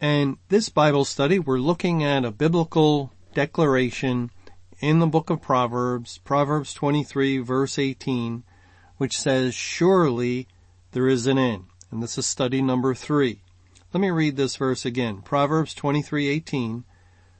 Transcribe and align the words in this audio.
And 0.00 0.38
this 0.48 0.70
Bible 0.70 1.04
study, 1.04 1.38
we're 1.38 1.58
looking 1.58 2.02
at 2.02 2.24
a 2.24 2.30
biblical 2.30 3.12
declaration 3.34 4.30
in 4.78 4.98
the 4.98 5.06
book 5.06 5.28
of 5.28 5.42
Proverbs, 5.42 6.18
Proverbs 6.18 6.72
23 6.72 7.38
verse 7.38 7.78
18, 7.78 8.42
which 8.96 9.18
says, 9.18 9.54
surely 9.54 10.48
there 10.92 11.06
is 11.06 11.26
an 11.26 11.36
end. 11.36 11.64
And 11.90 12.02
this 12.02 12.16
is 12.16 12.24
study 12.24 12.62
number 12.62 12.94
three. 12.94 13.42
Let 13.92 14.00
me 14.00 14.10
read 14.10 14.36
this 14.36 14.56
verse 14.56 14.86
again. 14.86 15.20
Proverbs 15.20 15.74
23:18 15.74 16.84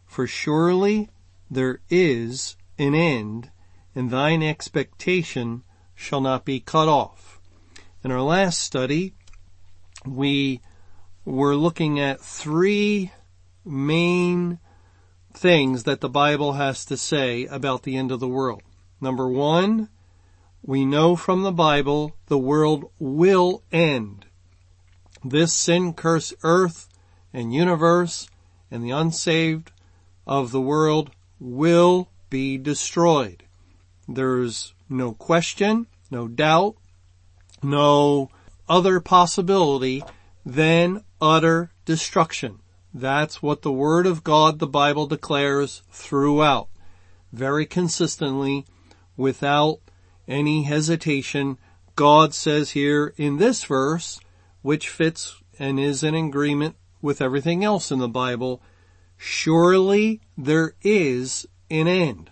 For 0.04 0.26
surely 0.26 1.08
there 1.50 1.80
is 1.88 2.56
an 2.78 2.94
end 2.94 3.50
and 3.94 4.10
thine 4.10 4.42
expectation 4.42 5.62
shall 5.94 6.20
not 6.20 6.44
be 6.44 6.60
cut 6.60 6.88
off. 6.88 7.40
In 8.02 8.10
our 8.10 8.22
last 8.22 8.58
study, 8.58 9.14
we 10.04 10.60
we're 11.24 11.54
looking 11.54 12.00
at 12.00 12.20
three 12.20 13.12
main 13.64 14.58
things 15.32 15.84
that 15.84 16.00
the 16.00 16.08
Bible 16.08 16.54
has 16.54 16.84
to 16.86 16.96
say 16.96 17.46
about 17.46 17.82
the 17.82 17.96
end 17.96 18.10
of 18.10 18.20
the 18.20 18.28
world. 18.28 18.62
Number 19.00 19.28
one, 19.28 19.88
we 20.62 20.84
know 20.84 21.16
from 21.16 21.42
the 21.42 21.52
Bible 21.52 22.16
the 22.26 22.38
world 22.38 22.90
will 22.98 23.62
end. 23.72 24.26
This 25.24 25.54
sin 25.54 25.92
cursed 25.92 26.34
earth 26.42 26.88
and 27.32 27.54
universe 27.54 28.28
and 28.70 28.82
the 28.82 28.90
unsaved 28.90 29.72
of 30.26 30.52
the 30.52 30.60
world 30.60 31.10
will 31.38 32.08
be 32.28 32.56
destroyed. 32.56 33.42
There's 34.08 34.74
no 34.88 35.12
question, 35.12 35.86
no 36.10 36.28
doubt, 36.28 36.76
no 37.62 38.30
other 38.68 39.00
possibility 39.00 40.02
than 40.44 41.04
utter 41.20 41.72
destruction. 41.84 42.60
That's 42.92 43.42
what 43.42 43.62
the 43.62 43.72
Word 43.72 44.06
of 44.06 44.24
God, 44.24 44.58
the 44.58 44.66
Bible 44.66 45.06
declares 45.06 45.82
throughout, 45.90 46.68
very 47.32 47.66
consistently, 47.66 48.66
without 49.16 49.80
any 50.26 50.64
hesitation. 50.64 51.58
God 51.94 52.34
says 52.34 52.70
here 52.70 53.14
in 53.16 53.36
this 53.36 53.64
verse, 53.64 54.18
which 54.62 54.88
fits 54.88 55.40
and 55.58 55.78
is 55.78 56.02
in 56.02 56.14
agreement 56.14 56.76
with 57.02 57.20
everything 57.20 57.62
else 57.64 57.90
in 57.92 57.98
the 57.98 58.08
Bible, 58.08 58.62
surely 59.16 60.20
there 60.36 60.74
is 60.82 61.46
an 61.70 61.86
end. 61.86 62.30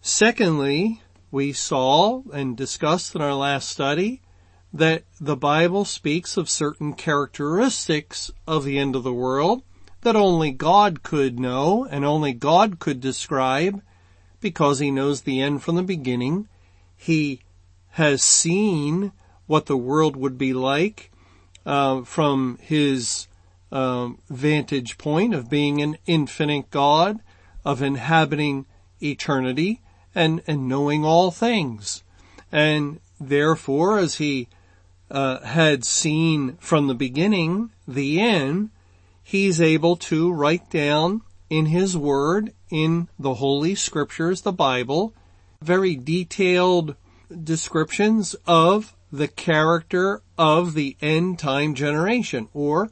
Secondly, 0.00 1.02
we 1.30 1.52
saw 1.52 2.22
and 2.32 2.56
discussed 2.56 3.14
in 3.14 3.22
our 3.22 3.34
last 3.34 3.68
study 3.68 4.22
that 4.74 5.04
the 5.20 5.36
Bible 5.36 5.84
speaks 5.84 6.36
of 6.36 6.50
certain 6.50 6.94
characteristics 6.94 8.32
of 8.44 8.64
the 8.64 8.76
end 8.76 8.96
of 8.96 9.04
the 9.04 9.12
world 9.12 9.62
that 10.00 10.16
only 10.16 10.50
God 10.50 11.04
could 11.04 11.38
know 11.38 11.86
and 11.88 12.04
only 12.04 12.32
God 12.32 12.80
could 12.80 13.00
describe 13.00 13.80
because 14.40 14.80
he 14.80 14.90
knows 14.90 15.22
the 15.22 15.40
end 15.40 15.62
from 15.62 15.76
the 15.76 15.82
beginning. 15.84 16.48
He 16.96 17.40
has 17.90 18.20
seen 18.20 19.12
what 19.46 19.66
the 19.66 19.76
world 19.76 20.16
would 20.16 20.36
be 20.36 20.52
like 20.52 21.12
uh, 21.64 22.02
from 22.02 22.58
his 22.60 23.28
um, 23.70 24.18
vantage 24.28 24.98
point 24.98 25.34
of 25.34 25.48
being 25.48 25.80
an 25.82 25.98
infinite 26.04 26.70
God, 26.70 27.20
of 27.64 27.80
inhabiting 27.80 28.66
eternity 29.00 29.80
and, 30.14 30.42
and 30.48 30.68
knowing 30.68 31.04
all 31.04 31.30
things. 31.30 32.02
And 32.50 33.00
therefore, 33.20 33.98
as 33.98 34.16
he 34.16 34.48
uh, 35.14 35.40
had 35.44 35.84
seen 35.84 36.56
from 36.56 36.88
the 36.88 36.94
beginning 36.94 37.70
the 37.86 38.20
end, 38.20 38.70
he's 39.22 39.60
able 39.60 39.94
to 39.94 40.32
write 40.32 40.68
down 40.70 41.22
in 41.48 41.66
his 41.66 41.96
word, 41.96 42.52
in 42.68 43.08
the 43.16 43.34
Holy 43.34 43.76
Scriptures, 43.76 44.40
the 44.40 44.52
Bible, 44.52 45.14
very 45.62 45.94
detailed 45.94 46.96
descriptions 47.44 48.34
of 48.44 48.96
the 49.12 49.28
character 49.28 50.20
of 50.36 50.74
the 50.74 50.96
end 51.00 51.38
time 51.38 51.76
generation 51.76 52.48
or 52.52 52.90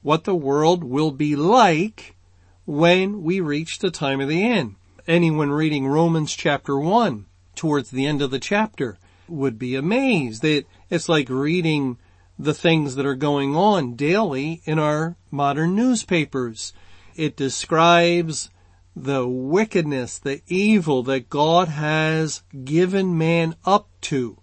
what 0.00 0.24
the 0.24 0.34
world 0.34 0.82
will 0.82 1.10
be 1.10 1.36
like 1.36 2.16
when 2.64 3.22
we 3.22 3.40
reach 3.40 3.78
the 3.78 3.90
time 3.90 4.22
of 4.22 4.28
the 4.28 4.42
end. 4.42 4.76
Anyone 5.06 5.50
reading 5.50 5.86
Romans 5.86 6.34
chapter 6.34 6.78
1 6.78 7.26
towards 7.54 7.90
the 7.90 8.06
end 8.06 8.22
of 8.22 8.30
the 8.30 8.38
chapter 8.38 8.96
would 9.28 9.58
be 9.58 9.74
amazed 9.74 10.42
that 10.42 10.64
it's 10.90 11.08
like 11.08 11.28
reading 11.28 11.98
the 12.38 12.54
things 12.54 12.94
that 12.94 13.06
are 13.06 13.14
going 13.14 13.56
on 13.56 13.94
daily 13.94 14.62
in 14.64 14.78
our 14.78 15.16
modern 15.30 15.74
newspapers. 15.74 16.72
It 17.16 17.36
describes 17.36 18.50
the 18.94 19.26
wickedness, 19.26 20.18
the 20.18 20.40
evil 20.46 21.02
that 21.04 21.30
God 21.30 21.68
has 21.68 22.42
given 22.64 23.18
man 23.18 23.56
up 23.64 23.88
to. 24.02 24.38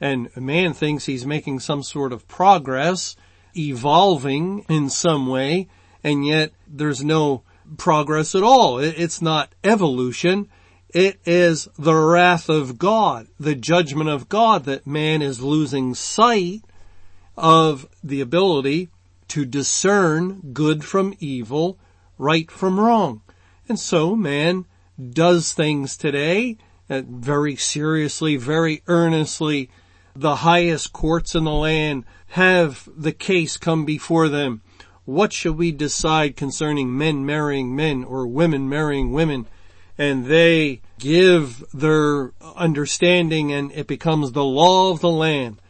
And 0.00 0.34
man 0.36 0.72
thinks 0.72 1.06
he's 1.06 1.26
making 1.26 1.60
some 1.60 1.82
sort 1.82 2.12
of 2.12 2.26
progress, 2.26 3.16
evolving 3.56 4.64
in 4.68 4.88
some 4.88 5.26
way, 5.26 5.68
and 6.02 6.26
yet 6.26 6.52
there's 6.66 7.04
no 7.04 7.42
progress 7.76 8.34
at 8.34 8.42
all. 8.42 8.78
It's 8.78 9.20
not 9.20 9.54
evolution. 9.62 10.48
It 10.92 11.20
is 11.24 11.68
the 11.78 11.94
wrath 11.94 12.48
of 12.48 12.76
God, 12.76 13.28
the 13.38 13.54
judgment 13.54 14.10
of 14.10 14.28
God 14.28 14.64
that 14.64 14.88
man 14.88 15.22
is 15.22 15.40
losing 15.40 15.94
sight 15.94 16.62
of 17.36 17.88
the 18.02 18.20
ability 18.20 18.88
to 19.28 19.44
discern 19.44 20.52
good 20.52 20.84
from 20.84 21.14
evil, 21.20 21.78
right 22.18 22.50
from 22.50 22.80
wrong. 22.80 23.22
And 23.68 23.78
so 23.78 24.16
man 24.16 24.64
does 25.12 25.52
things 25.52 25.96
today 25.96 26.58
uh, 26.88 27.02
very 27.08 27.54
seriously, 27.54 28.36
very 28.36 28.82
earnestly. 28.88 29.70
The 30.16 30.36
highest 30.36 30.92
courts 30.92 31.36
in 31.36 31.44
the 31.44 31.52
land 31.52 32.04
have 32.30 32.88
the 32.96 33.12
case 33.12 33.56
come 33.56 33.84
before 33.84 34.28
them. 34.28 34.62
What 35.04 35.32
should 35.32 35.56
we 35.56 35.70
decide 35.70 36.36
concerning 36.36 36.98
men 36.98 37.24
marrying 37.24 37.76
men 37.76 38.02
or 38.02 38.26
women 38.26 38.68
marrying 38.68 39.12
women? 39.12 39.46
And 39.98 40.26
they 40.26 40.80
give 40.98 41.64
their 41.72 42.32
understanding 42.56 43.52
and 43.52 43.72
it 43.72 43.86
becomes 43.86 44.32
the 44.32 44.44
law 44.44 44.90
of 44.90 45.00
the 45.00 45.10
land 45.10 45.60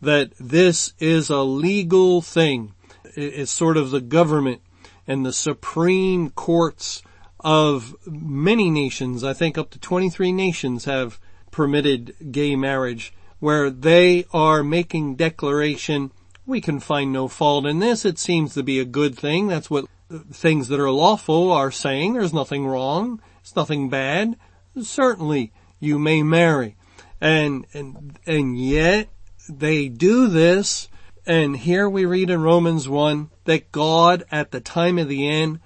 that 0.00 0.32
this 0.38 0.92
is 0.98 1.30
a 1.30 1.42
legal 1.42 2.20
thing. 2.20 2.74
It's 3.16 3.50
sort 3.50 3.76
of 3.76 3.90
the 3.90 4.00
government 4.00 4.60
and 5.06 5.24
the 5.24 5.32
supreme 5.32 6.30
courts 6.30 7.02
of 7.40 7.94
many 8.06 8.70
nations, 8.70 9.22
I 9.22 9.34
think 9.34 9.58
up 9.58 9.70
to 9.70 9.78
23 9.78 10.32
nations 10.32 10.86
have 10.86 11.20
permitted 11.50 12.32
gay 12.32 12.56
marriage 12.56 13.12
where 13.38 13.68
they 13.68 14.24
are 14.32 14.64
making 14.64 15.16
declaration, 15.16 16.10
we 16.46 16.60
can 16.60 16.80
find 16.80 17.12
no 17.12 17.28
fault 17.28 17.66
in 17.66 17.78
this. 17.78 18.06
It 18.06 18.18
seems 18.18 18.54
to 18.54 18.62
be 18.62 18.80
a 18.80 18.86
good 18.86 19.16
thing. 19.16 19.48
That's 19.48 19.68
what 19.68 19.84
things 20.32 20.68
that 20.68 20.80
are 20.80 20.90
lawful 20.90 21.52
are 21.52 21.70
saying. 21.70 22.14
There's 22.14 22.32
nothing 22.32 22.66
wrong. 22.66 23.20
It's 23.44 23.54
nothing 23.54 23.90
bad. 23.90 24.36
Certainly 24.80 25.52
you 25.78 25.98
may 25.98 26.22
marry. 26.22 26.76
And, 27.20 27.66
and, 27.74 28.18
and 28.24 28.58
yet 28.58 29.10
they 29.50 29.88
do 29.88 30.28
this. 30.28 30.88
And 31.26 31.54
here 31.54 31.86
we 31.86 32.06
read 32.06 32.30
in 32.30 32.40
Romans 32.40 32.88
1 32.88 33.28
that 33.44 33.70
God 33.70 34.24
at 34.30 34.50
the 34.50 34.62
time 34.62 34.98
of 34.98 35.08
the 35.08 35.28
end 35.28 35.60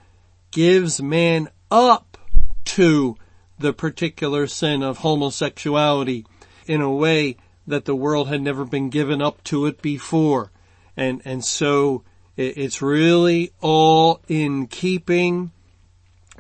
gives 0.51 1.01
man 1.01 1.51
up 1.71 2.19
to 2.65 3.15
the 3.61 3.73
particular 3.73 4.49
sin 4.49 4.83
of 4.83 4.99
homosexuality 4.99 6.27
in 6.67 6.81
a 6.81 6.93
way 6.93 7.37
that 7.65 7.85
the 7.85 7.95
world 7.95 8.27
had 8.27 8.43
never 8.43 8.65
been 8.65 8.91
given 8.91 9.23
up 9.23 9.45
to 9.45 9.67
it 9.67 9.81
before. 9.81 10.51
And, 10.97 11.23
and 11.25 11.45
so 11.45 12.03
it's 12.37 12.83
really 12.83 13.53
all 13.61 14.21
in 14.27 14.67
keeping 14.67 15.53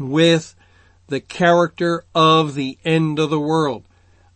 with 0.00 0.56
the 1.08 1.20
character 1.20 2.04
of 2.14 2.54
the 2.54 2.78
end 2.84 3.18
of 3.18 3.30
the 3.30 3.40
world. 3.40 3.84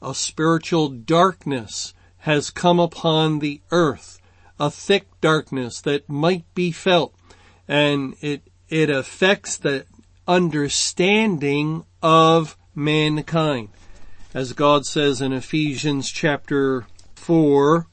A 0.01 0.15
spiritual 0.15 0.89
darkness 0.89 1.95
has 2.19 2.51
come 2.51 2.81
upon 2.81 3.39
the 3.39 3.61
earth, 3.71 4.21
a 4.59 4.71
thick 4.71 5.07
darkness 5.21 5.81
that 5.83 6.09
might 6.09 6.45
be 6.55 6.73
felt, 6.73 7.15
and 7.69 8.15
it, 8.21 8.43
it 8.69 8.91
affects 8.91 9.57
the 9.57 9.85
understanding 10.27 11.85
of 12.03 12.57
mankind. 12.75 13.69
As 14.35 14.55
God 14.55 14.87
says 14.87 15.21
in 15.21 15.33
Ephesians 15.33 16.11
chapter 16.11 16.87
4 17.17 17.87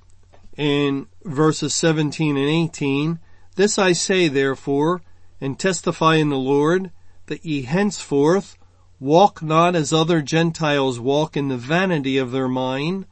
in 0.56 1.08
verses 1.24 1.74
17 1.74 2.38
and 2.38 2.50
18, 2.50 3.20
This 3.56 3.78
I 3.78 3.92
say 3.92 4.28
therefore, 4.28 5.02
and 5.42 5.60
testify 5.60 6.16
in 6.16 6.30
the 6.30 6.38
Lord, 6.38 6.92
that 7.26 7.46
ye 7.46 7.64
henceforth 7.64 8.58
walk 9.00 9.42
not 9.42 9.76
as 9.76 9.94
other 9.94 10.22
Gentiles 10.22 11.00
walk 11.00 11.38
in 11.38 11.48
the 11.48 11.58
vanity 11.58 12.18
of 12.18 12.32
their 12.32 12.48
mind, 12.48 13.06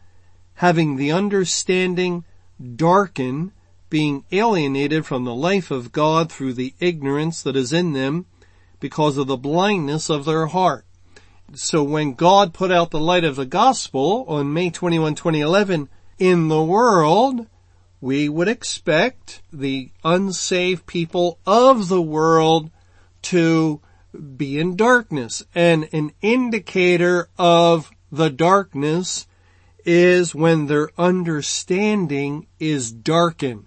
having 0.55 0.95
the 0.95 1.11
understanding 1.11 2.25
darkened, 2.75 3.51
being 3.89 4.25
alienated 4.31 5.05
from 5.05 5.23
the 5.23 5.35
life 5.35 5.71
of 5.71 5.91
God 5.91 6.31
through 6.31 6.53
the 6.53 6.73
ignorance 6.79 7.41
that 7.43 7.55
is 7.55 7.71
in 7.71 7.93
them 7.93 8.25
because 8.79 9.17
of 9.17 9.27
the 9.27 9.37
blindness 9.37 10.09
of 10.09 10.25
their 10.25 10.47
heart. 10.47 10.85
So 11.53 11.81
when 11.81 12.13
God 12.13 12.53
put 12.53 12.71
out 12.71 12.91
the 12.91 12.99
light 12.99 13.23
of 13.23 13.37
the 13.37 13.45
gospel 13.45 14.25
on 14.27 14.53
May 14.53 14.69
21, 14.69 15.15
2011 15.15 15.87
in 16.19 16.49
the 16.49 16.63
world, 16.63 17.47
we 18.01 18.27
would 18.27 18.49
expect 18.49 19.41
the 19.51 19.91
unsaved 20.03 20.85
people 20.85 21.39
of 21.45 21.87
the 21.87 22.01
world 22.01 22.69
to 23.23 23.81
be 24.35 24.59
in 24.59 24.75
darkness. 24.75 25.43
And 25.53 25.89
an 25.91 26.11
indicator 26.21 27.29
of 27.37 27.91
the 28.11 28.29
darkness 28.29 29.27
is 29.85 30.35
when 30.35 30.67
their 30.67 30.89
understanding 30.97 32.47
is 32.59 32.91
darkened. 32.91 33.65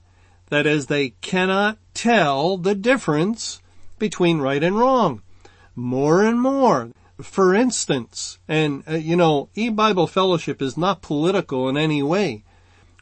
That 0.50 0.66
is, 0.66 0.87
they 0.87 1.10
cannot 1.20 1.78
tell 1.94 2.56
the 2.56 2.75
difference 2.75 3.60
between 3.98 4.38
right 4.38 4.62
and 4.62 4.78
wrong. 4.78 5.22
More 5.75 6.25
and 6.25 6.40
more. 6.40 6.90
For 7.22 7.54
instance, 7.54 8.38
and 8.48 8.82
uh, 8.88 8.94
you 8.94 9.14
know, 9.14 9.50
E-Bible 9.54 10.06
Fellowship 10.06 10.62
is 10.62 10.76
not 10.76 11.02
political 11.02 11.69
in 11.69 11.76
any 11.76 12.02
way. 12.02 12.44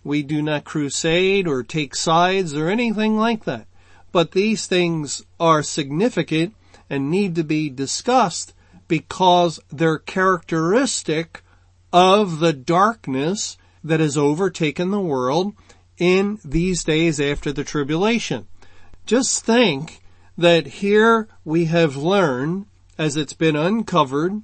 We 0.02 0.22
do 0.22 0.42
not 0.42 0.64
crusade 0.64 1.46
or 1.46 1.62
take 1.62 1.94
sides 1.94 2.54
or 2.54 2.68
anything 2.68 3.16
like 3.16 3.44
that. 3.44 3.66
But 4.10 4.32
these 4.32 4.66
things 4.66 5.24
are 5.38 5.62
significant 5.62 6.54
and 6.90 7.10
need 7.10 7.34
to 7.34 7.44
be 7.44 7.68
discussed 7.68 8.54
because 8.86 9.60
they're 9.70 9.98
characteristic 9.98 11.42
of 11.92 12.40
the 12.40 12.52
darkness 12.52 13.56
that 13.84 14.00
has 14.00 14.16
overtaken 14.16 14.90
the 14.90 15.00
world 15.00 15.54
in 15.98 16.38
these 16.44 16.84
days 16.84 17.20
after 17.20 17.52
the 17.52 17.64
tribulation. 17.64 18.46
Just 19.06 19.44
think 19.44 20.00
that 20.36 20.66
here 20.66 21.28
we 21.44 21.66
have 21.66 21.96
learned, 21.96 22.66
as 22.96 23.16
it's 23.16 23.32
been 23.32 23.56
uncovered 23.56 24.42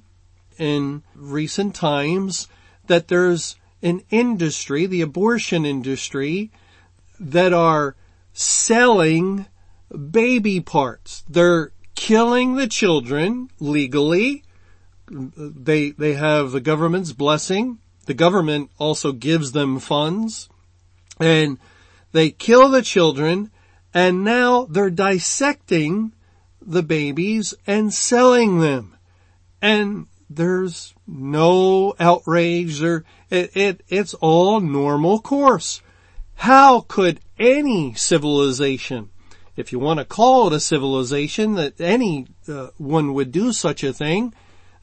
in 0.57 1.03
recent 1.15 1.75
times, 1.75 2.47
that 2.87 3.07
there's 3.07 3.55
an 3.81 4.01
industry, 4.09 4.85
the 4.85 5.01
abortion 5.01 5.65
industry, 5.65 6.51
that 7.19 7.53
are 7.53 7.95
selling 8.33 9.45
baby 10.11 10.59
parts. 10.59 11.23
They're 11.29 11.71
killing 11.95 12.55
the 12.55 12.67
children 12.67 13.49
legally. 13.59 14.43
They, 15.09 15.91
they 15.91 16.13
have 16.13 16.51
the 16.51 16.61
government's 16.61 17.13
blessing. 17.13 17.79
The 18.05 18.13
government 18.13 18.71
also 18.77 19.11
gives 19.11 19.51
them 19.51 19.79
funds 19.79 20.49
and 21.19 21.57
they 22.11 22.29
kill 22.29 22.69
the 22.69 22.81
children 22.81 23.51
and 23.93 24.23
now 24.23 24.65
they're 24.65 24.89
dissecting 24.89 26.11
the 26.61 26.83
babies 26.83 27.53
and 27.65 27.93
selling 27.93 28.59
them. 28.59 28.95
And 29.61 30.07
there's 30.29 30.93
no 31.07 31.95
outrage 31.99 32.81
or 32.83 33.05
it, 33.29 33.55
it, 33.55 33.83
it's 33.87 34.13
all 34.15 34.59
normal 34.59 35.19
course. 35.19 35.81
How 36.35 36.81
could 36.81 37.21
any 37.39 37.93
civilization 37.93 39.09
if 39.55 39.71
you 39.71 39.79
want 39.79 39.99
to 39.99 40.05
call 40.05 40.47
it 40.47 40.53
a 40.53 40.59
civilization, 40.59 41.55
that 41.55 41.79
any 41.79 42.27
uh, 42.47 42.67
one 42.77 43.13
would 43.13 43.31
do 43.31 43.53
such 43.53 43.83
a 43.83 43.93
thing. 43.93 44.33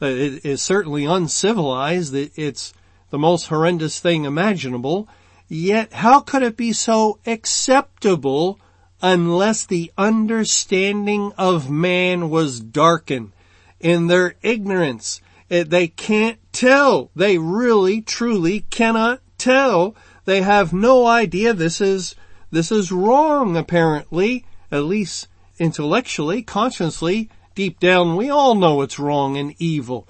Uh, 0.00 0.06
it 0.06 0.44
is 0.44 0.62
certainly 0.62 1.04
uncivilized. 1.04 2.14
It, 2.14 2.32
it's 2.36 2.72
the 3.10 3.18
most 3.18 3.46
horrendous 3.48 4.00
thing 4.00 4.24
imaginable. 4.24 5.08
Yet 5.48 5.92
how 5.92 6.20
could 6.20 6.42
it 6.42 6.56
be 6.56 6.72
so 6.72 7.18
acceptable 7.26 8.58
unless 9.02 9.66
the 9.66 9.92
understanding 9.98 11.32
of 11.36 11.70
man 11.70 12.30
was 12.30 12.58
darkened 12.60 13.32
in 13.78 14.06
their 14.06 14.36
ignorance? 14.40 15.20
It, 15.50 15.68
they 15.68 15.88
can't 15.88 16.38
tell. 16.52 17.10
They 17.14 17.36
really, 17.36 18.00
truly 18.00 18.60
cannot 18.70 19.20
tell. 19.36 19.94
They 20.24 20.40
have 20.40 20.72
no 20.72 21.06
idea 21.06 21.52
this 21.52 21.82
is, 21.82 22.14
this 22.50 22.72
is 22.72 22.90
wrong 22.90 23.54
apparently 23.54 24.46
at 24.72 24.84
least 24.84 25.28
intellectually, 25.58 26.42
consciously, 26.42 27.28
deep 27.54 27.78
down, 27.78 28.16
we 28.16 28.30
all 28.30 28.54
know 28.54 28.80
it's 28.80 28.98
wrong 28.98 29.36
and 29.36 29.54
evil. 29.58 30.08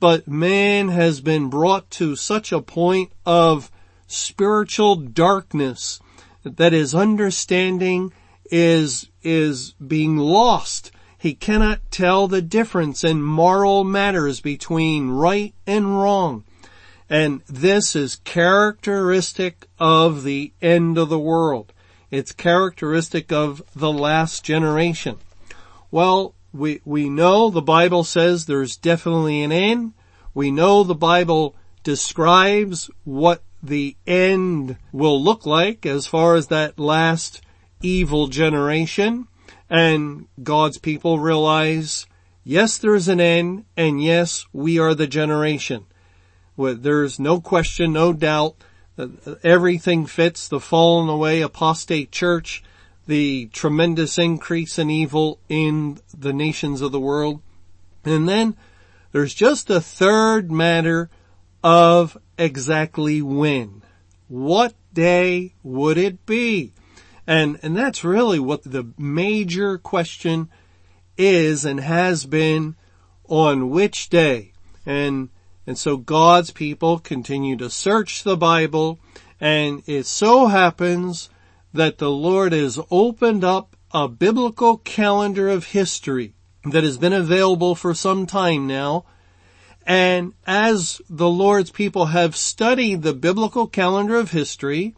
But 0.00 0.26
man 0.26 0.88
has 0.88 1.20
been 1.20 1.48
brought 1.48 1.88
to 1.92 2.16
such 2.16 2.52
a 2.52 2.60
point 2.60 3.12
of 3.24 3.70
spiritual 4.06 4.96
darkness 4.96 6.00
that 6.42 6.72
his 6.72 6.94
understanding 6.94 8.12
is, 8.50 9.08
is 9.22 9.72
being 9.74 10.16
lost. 10.16 10.90
He 11.16 11.34
cannot 11.34 11.78
tell 11.90 12.26
the 12.26 12.42
difference 12.42 13.04
in 13.04 13.22
moral 13.22 13.84
matters 13.84 14.40
between 14.40 15.10
right 15.10 15.54
and 15.66 16.00
wrong. 16.00 16.44
And 17.08 17.42
this 17.46 17.94
is 17.94 18.16
characteristic 18.16 19.66
of 19.78 20.24
the 20.24 20.52
end 20.62 20.96
of 20.96 21.08
the 21.08 21.18
world. 21.18 21.72
It's 22.10 22.32
characteristic 22.32 23.30
of 23.30 23.62
the 23.74 23.92
last 23.92 24.44
generation. 24.44 25.18
Well, 25.90 26.34
we, 26.52 26.80
we 26.84 27.08
know 27.08 27.50
the 27.50 27.62
Bible 27.62 28.04
says 28.04 28.46
there's 28.46 28.76
definitely 28.76 29.42
an 29.42 29.52
end. 29.52 29.92
We 30.34 30.50
know 30.50 30.82
the 30.82 30.94
Bible 30.94 31.54
describes 31.82 32.90
what 33.04 33.42
the 33.62 33.96
end 34.06 34.76
will 34.92 35.22
look 35.22 35.46
like 35.46 35.86
as 35.86 36.06
far 36.06 36.34
as 36.34 36.48
that 36.48 36.78
last 36.78 37.42
evil 37.80 38.26
generation. 38.26 39.28
And 39.68 40.26
God's 40.42 40.78
people 40.78 41.20
realize, 41.20 42.06
yes, 42.42 42.78
there's 42.78 43.06
an 43.06 43.20
end, 43.20 43.64
and 43.76 44.02
yes, 44.02 44.46
we 44.52 44.78
are 44.78 44.94
the 44.94 45.06
generation. 45.06 45.86
There's 46.56 47.20
no 47.20 47.40
question, 47.40 47.92
no 47.92 48.12
doubt 48.12 48.56
everything 49.42 50.06
fits 50.06 50.48
the 50.48 50.60
fallen 50.60 51.08
away 51.08 51.40
apostate 51.40 52.10
church, 52.10 52.62
the 53.06 53.46
tremendous 53.52 54.18
increase 54.18 54.78
in 54.78 54.90
evil 54.90 55.38
in 55.48 55.98
the 56.16 56.32
nations 56.32 56.80
of 56.80 56.92
the 56.92 57.00
world. 57.00 57.40
And 58.04 58.28
then 58.28 58.56
there's 59.12 59.34
just 59.34 59.70
a 59.70 59.80
third 59.80 60.50
matter 60.50 61.10
of 61.62 62.16
exactly 62.38 63.20
when. 63.20 63.82
What 64.28 64.74
day 64.94 65.54
would 65.62 65.98
it 65.98 66.24
be? 66.24 66.72
And, 67.26 67.58
and 67.62 67.76
that's 67.76 68.04
really 68.04 68.38
what 68.38 68.62
the 68.62 68.88
major 68.98 69.78
question 69.78 70.48
is 71.16 71.64
and 71.64 71.80
has 71.80 72.24
been 72.24 72.76
on 73.28 73.70
which 73.70 74.08
day. 74.08 74.52
And 74.86 75.28
and 75.70 75.78
so 75.78 75.96
God's 75.96 76.50
people 76.50 76.98
continue 76.98 77.56
to 77.58 77.70
search 77.70 78.24
the 78.24 78.36
Bible 78.36 78.98
and 79.40 79.84
it 79.86 80.04
so 80.04 80.48
happens 80.48 81.30
that 81.72 81.98
the 81.98 82.10
Lord 82.10 82.52
has 82.52 82.80
opened 82.90 83.44
up 83.44 83.76
a 83.92 84.08
biblical 84.08 84.78
calendar 84.78 85.48
of 85.48 85.66
history 85.66 86.34
that 86.64 86.82
has 86.82 86.98
been 86.98 87.12
available 87.12 87.76
for 87.76 87.94
some 87.94 88.26
time 88.26 88.66
now. 88.66 89.04
And 89.86 90.32
as 90.44 91.00
the 91.08 91.28
Lord's 91.28 91.70
people 91.70 92.06
have 92.06 92.34
studied 92.34 93.02
the 93.02 93.14
biblical 93.14 93.68
calendar 93.68 94.16
of 94.16 94.32
history 94.32 94.96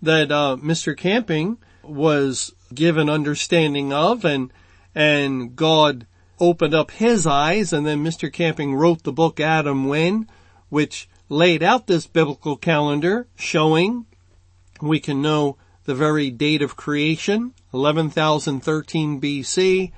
that 0.00 0.30
uh, 0.30 0.58
Mr. 0.62 0.96
Camping 0.96 1.58
was 1.82 2.54
given 2.72 3.10
understanding 3.10 3.92
of 3.92 4.24
and 4.24 4.52
and 4.94 5.56
God 5.56 6.06
opened 6.40 6.74
up 6.74 6.90
his 6.90 7.26
eyes 7.26 7.72
and 7.72 7.86
then 7.86 8.04
Mr. 8.04 8.32
Camping 8.32 8.74
wrote 8.74 9.02
the 9.02 9.12
book 9.12 9.40
Adam 9.40 9.88
When, 9.88 10.28
which 10.68 11.08
laid 11.28 11.62
out 11.62 11.86
this 11.86 12.06
biblical 12.06 12.56
calendar 12.56 13.26
showing 13.36 14.06
we 14.80 15.00
can 15.00 15.20
know 15.20 15.56
the 15.84 15.94
very 15.94 16.30
date 16.30 16.62
of 16.62 16.76
creation, 16.76 17.54
11,013 17.72 19.20
BC, 19.20 19.92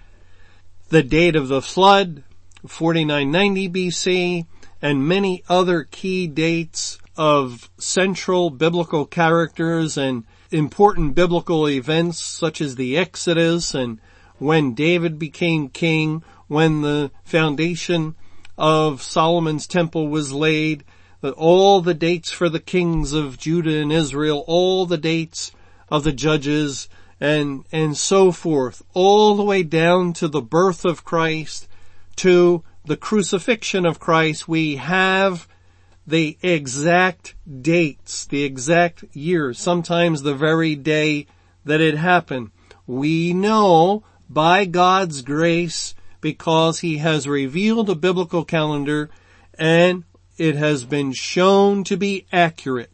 the 0.88 1.02
date 1.02 1.36
of 1.36 1.48
the 1.48 1.62
flood, 1.62 2.22
4990 2.66 3.68
BC, 3.68 4.46
and 4.82 5.06
many 5.06 5.42
other 5.48 5.84
key 5.84 6.26
dates 6.26 6.98
of 7.16 7.70
central 7.78 8.50
biblical 8.50 9.04
characters 9.04 9.98
and 9.98 10.24
important 10.50 11.14
biblical 11.14 11.68
events 11.68 12.18
such 12.18 12.60
as 12.60 12.76
the 12.76 12.96
Exodus 12.96 13.74
and 13.74 14.00
when 14.40 14.74
David 14.74 15.18
became 15.18 15.68
king, 15.68 16.24
when 16.48 16.80
the 16.80 17.10
foundation 17.22 18.16
of 18.58 19.02
Solomon's 19.02 19.66
temple 19.66 20.08
was 20.08 20.32
laid, 20.32 20.82
all 21.36 21.80
the 21.80 21.94
dates 21.94 22.32
for 22.32 22.48
the 22.48 22.58
kings 22.58 23.12
of 23.12 23.38
Judah 23.38 23.80
and 23.80 23.92
Israel, 23.92 24.42
all 24.46 24.86
the 24.86 24.98
dates 24.98 25.52
of 25.90 26.04
the 26.04 26.12
judges 26.12 26.88
and, 27.20 27.64
and 27.70 27.96
so 27.96 28.32
forth, 28.32 28.82
all 28.94 29.36
the 29.36 29.44
way 29.44 29.62
down 29.62 30.14
to 30.14 30.26
the 30.26 30.40
birth 30.40 30.86
of 30.86 31.04
Christ, 31.04 31.68
to 32.16 32.64
the 32.84 32.96
crucifixion 32.96 33.84
of 33.84 34.00
Christ, 34.00 34.48
we 34.48 34.76
have 34.76 35.46
the 36.06 36.38
exact 36.42 37.34
dates, 37.60 38.24
the 38.24 38.42
exact 38.42 39.04
years, 39.12 39.58
sometimes 39.58 40.22
the 40.22 40.34
very 40.34 40.74
day 40.74 41.26
that 41.66 41.82
it 41.82 41.98
happened. 41.98 42.50
We 42.86 43.34
know 43.34 44.02
by 44.30 44.64
God's 44.64 45.22
grace 45.22 45.94
because 46.20 46.80
he 46.80 46.98
has 46.98 47.26
revealed 47.26 47.90
a 47.90 47.94
biblical 47.94 48.44
calendar 48.44 49.10
and 49.58 50.04
it 50.38 50.54
has 50.54 50.84
been 50.84 51.12
shown 51.12 51.84
to 51.84 51.96
be 51.96 52.26
accurate, 52.32 52.90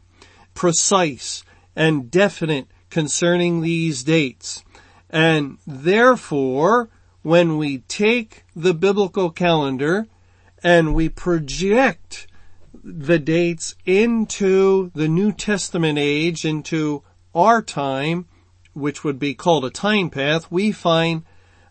precise, 0.55 1.45
and 1.77 2.11
definite 2.11 2.67
concerning 2.91 3.61
these 3.61 4.03
dates. 4.03 4.65
And 5.11 5.59
therefore, 5.67 6.89
when 7.23 7.59
we 7.59 7.79
take 7.79 8.45
the 8.57 8.75
biblical 8.75 9.31
calendar 9.31 10.07
and 10.63 10.95
we 10.95 11.09
project 11.09 12.27
the 12.83 13.19
dates 13.19 13.75
into 13.85 14.91
the 14.95 15.09
New 15.09 15.33
Testament 15.33 15.99
age, 15.99 16.45
into 16.45 17.03
our 17.35 17.63
time, 17.63 18.27
which 18.77 19.03
would 19.03 19.19
be 19.19 19.35
called 19.35 19.65
a 19.65 19.71
time 19.71 20.11
path, 20.11 20.53
we 20.53 20.71
find 20.71 21.25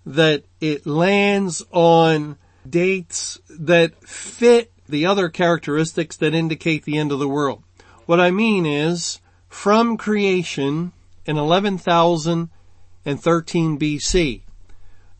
that 0.05 0.43
it 0.59 0.87
lands 0.87 1.63
on 1.71 2.37
dates 2.67 3.39
that 3.49 4.03
fit 4.03 4.71
the 4.89 5.05
other 5.05 5.29
characteristics 5.29 6.17
that 6.17 6.33
indicate 6.33 6.83
the 6.83 6.97
end 6.97 7.11
of 7.11 7.19
the 7.19 7.29
world. 7.29 7.61
What 8.05 8.19
I 8.19 8.31
mean 8.31 8.65
is, 8.65 9.21
from 9.47 9.97
creation 9.97 10.91
in 11.25 11.37
11,013 11.37 13.79
BC, 13.79 14.41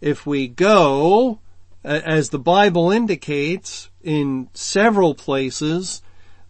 if 0.01 0.25
we 0.25 0.48
go, 0.48 1.39
as 1.84 2.30
the 2.30 2.39
Bible 2.39 2.92
indicates 2.92 3.89
in 4.04 4.50
several 4.54 5.13
places, 5.13 6.01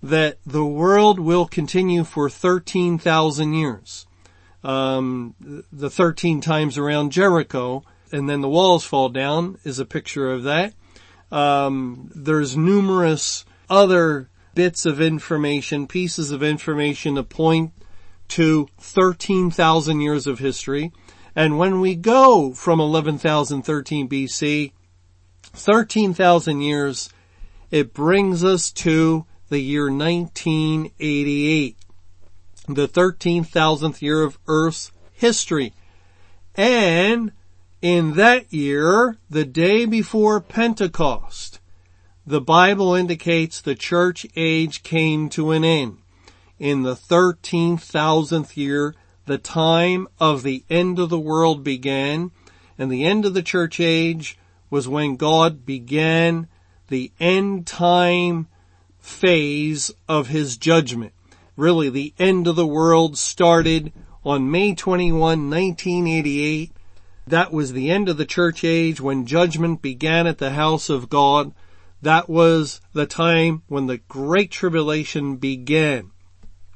that 0.01 0.37
the 0.45 0.65
world 0.65 1.19
will 1.19 1.45
continue 1.45 2.03
for 2.03 2.29
13,000 2.29 3.53
years. 3.53 4.05
Um, 4.65 5.35
the 5.71 5.91
13 5.91 6.41
times 6.41 6.79
around 6.79 7.11
Jericho, 7.11 7.83
and 8.11 8.27
then 8.27 8.41
the 8.41 8.49
walls 8.49 8.83
fall 8.83 9.09
down 9.09 9.59
is 9.63 9.77
a 9.77 9.85
picture 9.85 10.31
of 10.31 10.41
that. 10.43 10.73
Um, 11.31 12.09
there's 12.15 12.57
numerous 12.57 13.45
other 13.69 14.27
bits 14.55 14.87
of 14.87 14.99
information, 14.99 15.85
pieces 15.85 16.31
of 16.31 16.41
information 16.41 17.13
to 17.13 17.23
point 17.23 17.73
to 18.29 18.67
13,000 18.79 20.01
years 20.01 20.25
of 20.25 20.39
history. 20.39 20.91
And 21.35 21.59
when 21.59 21.79
we 21.79 21.93
go 21.93 22.51
from 22.53 22.79
11,013 22.79 24.09
BC, 24.09 24.71
13,000 25.43 26.61
years, 26.61 27.09
it 27.69 27.93
brings 27.93 28.43
us 28.43 28.71
to 28.71 29.27
the 29.49 29.59
year 29.59 29.91
1988, 29.91 31.77
the 32.67 32.87
13,000th 32.87 34.01
year 34.01 34.23
of 34.23 34.39
Earth's 34.47 34.91
history. 35.13 35.73
And 36.55 37.31
in 37.81 38.13
that 38.13 38.51
year, 38.51 39.17
the 39.29 39.45
day 39.45 39.85
before 39.85 40.39
Pentecost, 40.41 41.59
the 42.25 42.41
Bible 42.41 42.95
indicates 42.95 43.61
the 43.61 43.75
church 43.75 44.25
age 44.35 44.81
came 44.81 45.29
to 45.29 45.51
an 45.51 45.63
end. 45.63 45.99
In 46.57 46.83
the 46.83 46.95
13,000th 46.95 48.57
year, 48.57 48.95
the 49.25 49.37
time 49.37 50.07
of 50.19 50.43
the 50.43 50.63
end 50.69 50.97
of 50.97 51.09
the 51.09 51.19
world 51.19 51.63
began, 51.63 52.31
and 52.77 52.91
the 52.91 53.03
end 53.03 53.25
of 53.25 53.33
the 53.33 53.43
church 53.43 53.79
age 53.79 54.37
was 54.69 54.87
when 54.87 55.15
God 55.15 55.65
began 55.65 56.47
the 56.87 57.11
end 57.19 57.67
time 57.67 58.47
phase 58.99 59.91
of 60.07 60.27
his 60.29 60.57
judgment. 60.57 61.13
Really, 61.55 61.89
the 61.89 62.13
end 62.19 62.47
of 62.47 62.55
the 62.55 62.67
world 62.67 63.17
started 63.17 63.93
on 64.25 64.51
May 64.51 64.75
21, 64.75 65.19
1988. 65.19 66.71
That 67.27 67.53
was 67.53 67.73
the 67.73 67.89
end 67.89 68.09
of 68.09 68.17
the 68.17 68.25
church 68.25 68.63
age 68.63 68.99
when 68.99 69.25
judgment 69.25 69.81
began 69.81 70.27
at 70.27 70.37
the 70.37 70.51
house 70.51 70.89
of 70.89 71.09
God. 71.09 71.53
That 72.01 72.29
was 72.29 72.81
the 72.93 73.05
time 73.05 73.63
when 73.67 73.87
the 73.87 73.97
great 73.97 74.51
tribulation 74.51 75.37
began. 75.37 76.11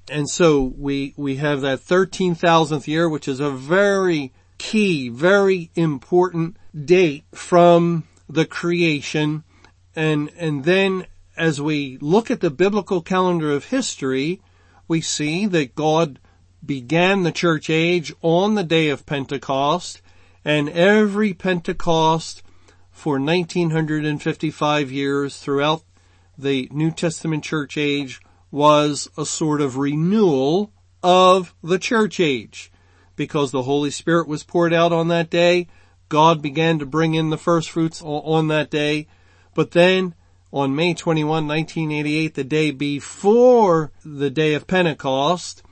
And 0.09 0.29
so 0.29 0.73
we, 0.77 1.13
we 1.17 1.35
have 1.35 1.61
that 1.61 1.81
13,000th 1.81 2.87
year, 2.87 3.07
which 3.07 3.27
is 3.27 3.39
a 3.39 3.51
very 3.51 4.33
key, 4.57 5.09
very 5.09 5.71
important 5.75 6.57
date 6.85 7.25
from 7.33 8.05
the 8.27 8.45
creation. 8.45 9.43
And, 9.95 10.31
and 10.37 10.63
then 10.63 11.05
as 11.37 11.61
we 11.61 11.97
look 12.01 12.31
at 12.31 12.41
the 12.41 12.49
biblical 12.49 13.01
calendar 13.01 13.51
of 13.51 13.65
history, 13.65 14.41
we 14.89 14.99
see 14.99 15.45
that 15.45 15.75
God 15.75 16.19
began 16.65 17.23
the 17.23 17.31
church 17.31 17.69
age 17.69 18.11
on 18.21 18.55
the 18.55 18.63
day 18.63 18.89
of 18.89 19.05
Pentecost 19.05 20.01
and 20.43 20.67
every 20.67 21.33
Pentecost 21.33 22.41
for 22.91 23.13
1955 23.13 24.91
years 24.91 25.37
throughout 25.37 25.83
the 26.37 26.67
New 26.71 26.91
Testament 26.91 27.43
church 27.43 27.77
age 27.77 28.19
was 28.51 29.09
a 29.15 29.25
sort 29.25 29.61
of 29.61 29.77
renewal 29.77 30.73
of 31.03 31.53
the 31.63 31.79
church 31.79 32.19
age. 32.19 32.71
Because 33.15 33.51
the 33.51 33.63
Holy 33.63 33.91
Spirit 33.91 34.27
was 34.27 34.43
poured 34.43 34.73
out 34.73 34.91
on 34.91 35.09
that 35.09 35.29
day, 35.29 35.67
God 36.07 36.41
began 36.41 36.79
to 36.79 36.85
bring 36.85 37.13
in 37.13 37.29
the 37.29 37.37
first 37.37 37.69
fruits 37.69 38.01
on 38.01 38.47
that 38.47 38.71
day. 38.71 39.07
But 39.53 39.71
then 39.71 40.15
on 40.51 40.75
May 40.75 40.93
21, 40.93 41.47
1988, 41.47 42.33
the 42.33 42.43
day 42.43 42.71
before 42.71 43.91
the 44.03 44.29
day 44.29 44.53
of 44.53 44.67
Pentecost, 44.67 45.63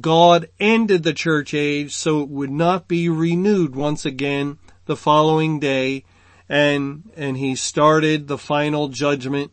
God 0.00 0.48
ended 0.58 1.04
the 1.04 1.12
church 1.12 1.54
age 1.54 1.94
so 1.94 2.22
it 2.22 2.28
would 2.28 2.50
not 2.50 2.88
be 2.88 3.08
renewed 3.08 3.76
once 3.76 4.04
again 4.04 4.58
the 4.86 4.96
following 4.96 5.60
day 5.60 6.04
and, 6.48 7.10
and 7.16 7.36
he 7.36 7.54
started 7.54 8.26
the 8.26 8.38
final 8.38 8.88
judgment 8.88 9.52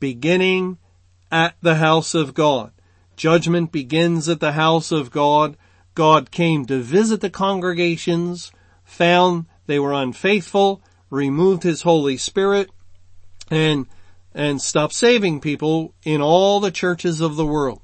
beginning 0.00 0.78
at 1.30 1.56
the 1.60 1.76
house 1.76 2.14
of 2.14 2.34
God. 2.34 2.72
Judgment 3.16 3.72
begins 3.72 4.28
at 4.28 4.40
the 4.40 4.52
house 4.52 4.92
of 4.92 5.10
God. 5.10 5.56
God 5.94 6.30
came 6.30 6.66
to 6.66 6.80
visit 6.80 7.20
the 7.20 7.30
congregations, 7.30 8.50
found 8.84 9.46
they 9.66 9.78
were 9.78 9.92
unfaithful, 9.92 10.82
removed 11.10 11.62
his 11.62 11.82
Holy 11.82 12.16
Spirit, 12.16 12.70
and, 13.50 13.86
and 14.34 14.60
stop 14.60 14.92
saving 14.92 15.40
people 15.40 15.94
in 16.02 16.20
all 16.20 16.60
the 16.60 16.70
churches 16.70 17.20
of 17.20 17.36
the 17.36 17.46
world. 17.46 17.80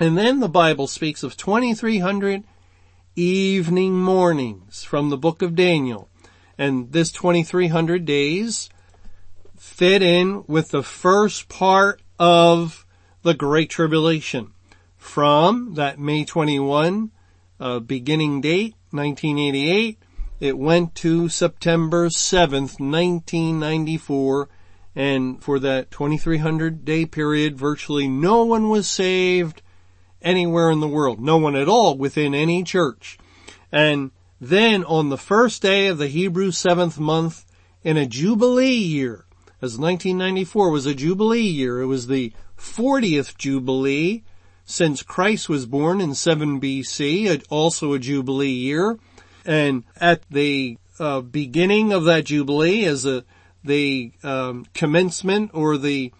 And 0.00 0.16
then 0.16 0.40
the 0.40 0.48
Bible 0.48 0.86
speaks 0.86 1.22
of 1.22 1.36
2300 1.36 2.44
evening 3.14 3.94
mornings 3.94 4.84
from 4.84 5.10
the 5.10 5.16
book 5.16 5.42
of 5.42 5.54
Daniel. 5.54 6.08
And 6.58 6.92
this 6.92 7.10
2300 7.12 8.04
days 8.04 8.70
fit 9.56 10.02
in 10.02 10.44
with 10.46 10.70
the 10.70 10.82
first 10.82 11.48
part 11.48 12.00
of 12.18 12.86
the 13.22 13.34
Great 13.34 13.70
Tribulation 13.70 14.52
from 14.96 15.74
that 15.74 15.98
May 15.98 16.24
21 16.24 17.10
uh, 17.58 17.78
beginning 17.80 18.40
date, 18.40 18.74
1988. 18.90 19.98
It 20.38 20.58
went 20.58 20.94
to 20.96 21.28
September 21.28 22.08
7th, 22.08 22.78
1994, 22.78 24.48
and 24.96 25.42
for 25.42 25.58
that 25.58 25.90
2300 25.90 26.84
day 26.84 27.04
period, 27.04 27.58
virtually 27.58 28.08
no 28.08 28.44
one 28.44 28.70
was 28.70 28.88
saved 28.88 29.60
anywhere 30.22 30.70
in 30.70 30.80
the 30.80 30.88
world. 30.88 31.20
No 31.20 31.36
one 31.36 31.54
at 31.54 31.68
all 31.68 31.96
within 31.98 32.34
any 32.34 32.64
church. 32.64 33.18
And 33.70 34.10
then 34.40 34.82
on 34.84 35.10
the 35.10 35.18
first 35.18 35.60
day 35.60 35.88
of 35.88 35.98
the 35.98 36.08
Hebrew 36.08 36.50
seventh 36.50 36.98
month 36.98 37.44
in 37.84 37.98
a 37.98 38.06
Jubilee 38.06 38.74
year, 38.74 39.26
as 39.60 39.78
1994 39.78 40.70
was 40.70 40.86
a 40.86 40.94
Jubilee 40.94 41.40
year. 41.40 41.82
It 41.82 41.86
was 41.86 42.06
the 42.06 42.32
40th 42.58 43.36
Jubilee 43.36 44.24
since 44.64 45.02
Christ 45.02 45.48
was 45.48 45.66
born 45.66 46.00
in 46.00 46.14
7 46.14 46.60
BC, 46.60 47.44
also 47.50 47.92
a 47.92 47.98
Jubilee 47.98 48.48
year. 48.48 48.98
And 49.44 49.84
at 50.00 50.22
the 50.30 50.78
uh, 50.98 51.20
beginning 51.20 51.92
of 51.92 52.04
that 52.04 52.24
Jubilee 52.24 52.84
as 52.84 53.04
a, 53.04 53.24
the 53.66 54.12
um, 54.22 54.66
commencement 54.74 55.50
or 55.54 55.76
the 55.76 56.12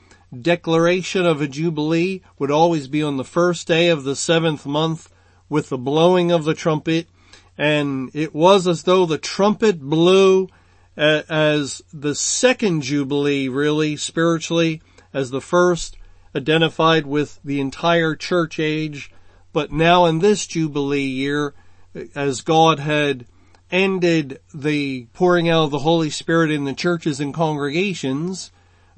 declaration 0.42 1.24
of 1.24 1.40
a 1.40 1.48
Jubilee 1.48 2.22
would 2.38 2.50
always 2.50 2.88
be 2.88 3.02
on 3.02 3.16
the 3.16 3.24
first 3.24 3.66
day 3.66 3.88
of 3.88 4.04
the 4.04 4.16
seventh 4.16 4.66
month 4.66 5.08
with 5.48 5.68
the 5.68 5.78
blowing 5.78 6.30
of 6.30 6.44
the 6.44 6.54
trumpet 6.54 7.08
and 7.58 8.10
it 8.14 8.34
was 8.34 8.66
as 8.66 8.82
though 8.82 9.06
the 9.06 9.18
trumpet 9.18 9.80
blew 9.80 10.48
as 10.96 11.82
the 11.92 12.14
second 12.14 12.82
Jubilee 12.82 13.48
really 13.48 13.96
spiritually 13.96 14.82
as 15.12 15.30
the 15.30 15.40
first 15.40 15.96
identified 16.34 17.06
with 17.06 17.38
the 17.44 17.60
entire 17.60 18.14
church 18.14 18.58
age. 18.58 19.10
But 19.52 19.72
now 19.72 20.06
in 20.06 20.18
this 20.18 20.46
Jubilee 20.46 21.06
year, 21.06 21.54
as 22.14 22.42
God 22.42 22.78
had 22.78 23.26
ended 23.70 24.40
the 24.54 25.06
pouring 25.12 25.48
out 25.48 25.64
of 25.64 25.70
the 25.70 25.80
Holy 25.80 26.10
Spirit 26.10 26.50
in 26.50 26.64
the 26.64 26.74
churches 26.74 27.20
and 27.20 27.34
congregations 27.34 28.50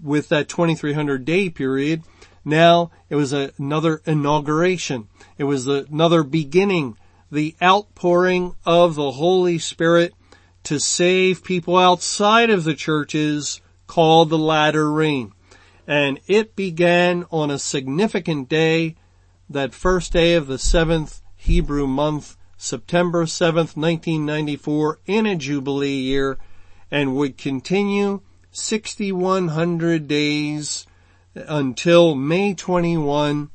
with 0.03 0.29
that 0.29 0.49
2300 0.49 1.25
day 1.25 1.49
period, 1.51 2.03
now 2.45 2.91
it 3.11 3.17
was 3.17 3.33
another 3.33 4.01
inauguration. 4.07 5.09
It 5.37 5.45
was 5.45 5.67
another 5.67 6.23
beginning, 6.23 6.97
the 7.31 7.55
outpouring 7.63 8.55
of 8.65 8.95
the 8.95 9.13
Holy 9.13 9.59
Spirit 9.59 10.15
to 10.65 10.81
save 10.81 11.45
people 11.45 11.77
outside 11.77 12.51
of 12.51 12.65
the 12.65 12.75
churches 12.75 13.61
called 13.87 14.31
the 14.31 14.39
latter 14.39 14.91
rain. 14.91 15.33
And 15.87 16.21
it 16.27 16.57
began 16.57 17.27
on 17.31 17.51
a 17.51 17.59
significant 17.59 18.49
day, 18.49 18.97
that 19.51 19.75
first 19.75 20.13
day 20.13 20.35
of 20.35 20.47
the 20.47 20.59
seventh 20.59 21.23
Hebrew 21.37 21.87
month, 21.87 22.37
September 22.61 23.25
7th, 23.25 23.77
1994, 23.77 24.99
in 25.07 25.27
a 25.27 25.37
Jubilee 25.37 26.01
year, 26.01 26.39
and 26.91 27.15
would 27.15 27.39
continue 27.39 28.21
6,100 28.51 30.09
days 30.09 30.85
until 31.35 32.17
May 32.17 32.55
21, 32.55 33.51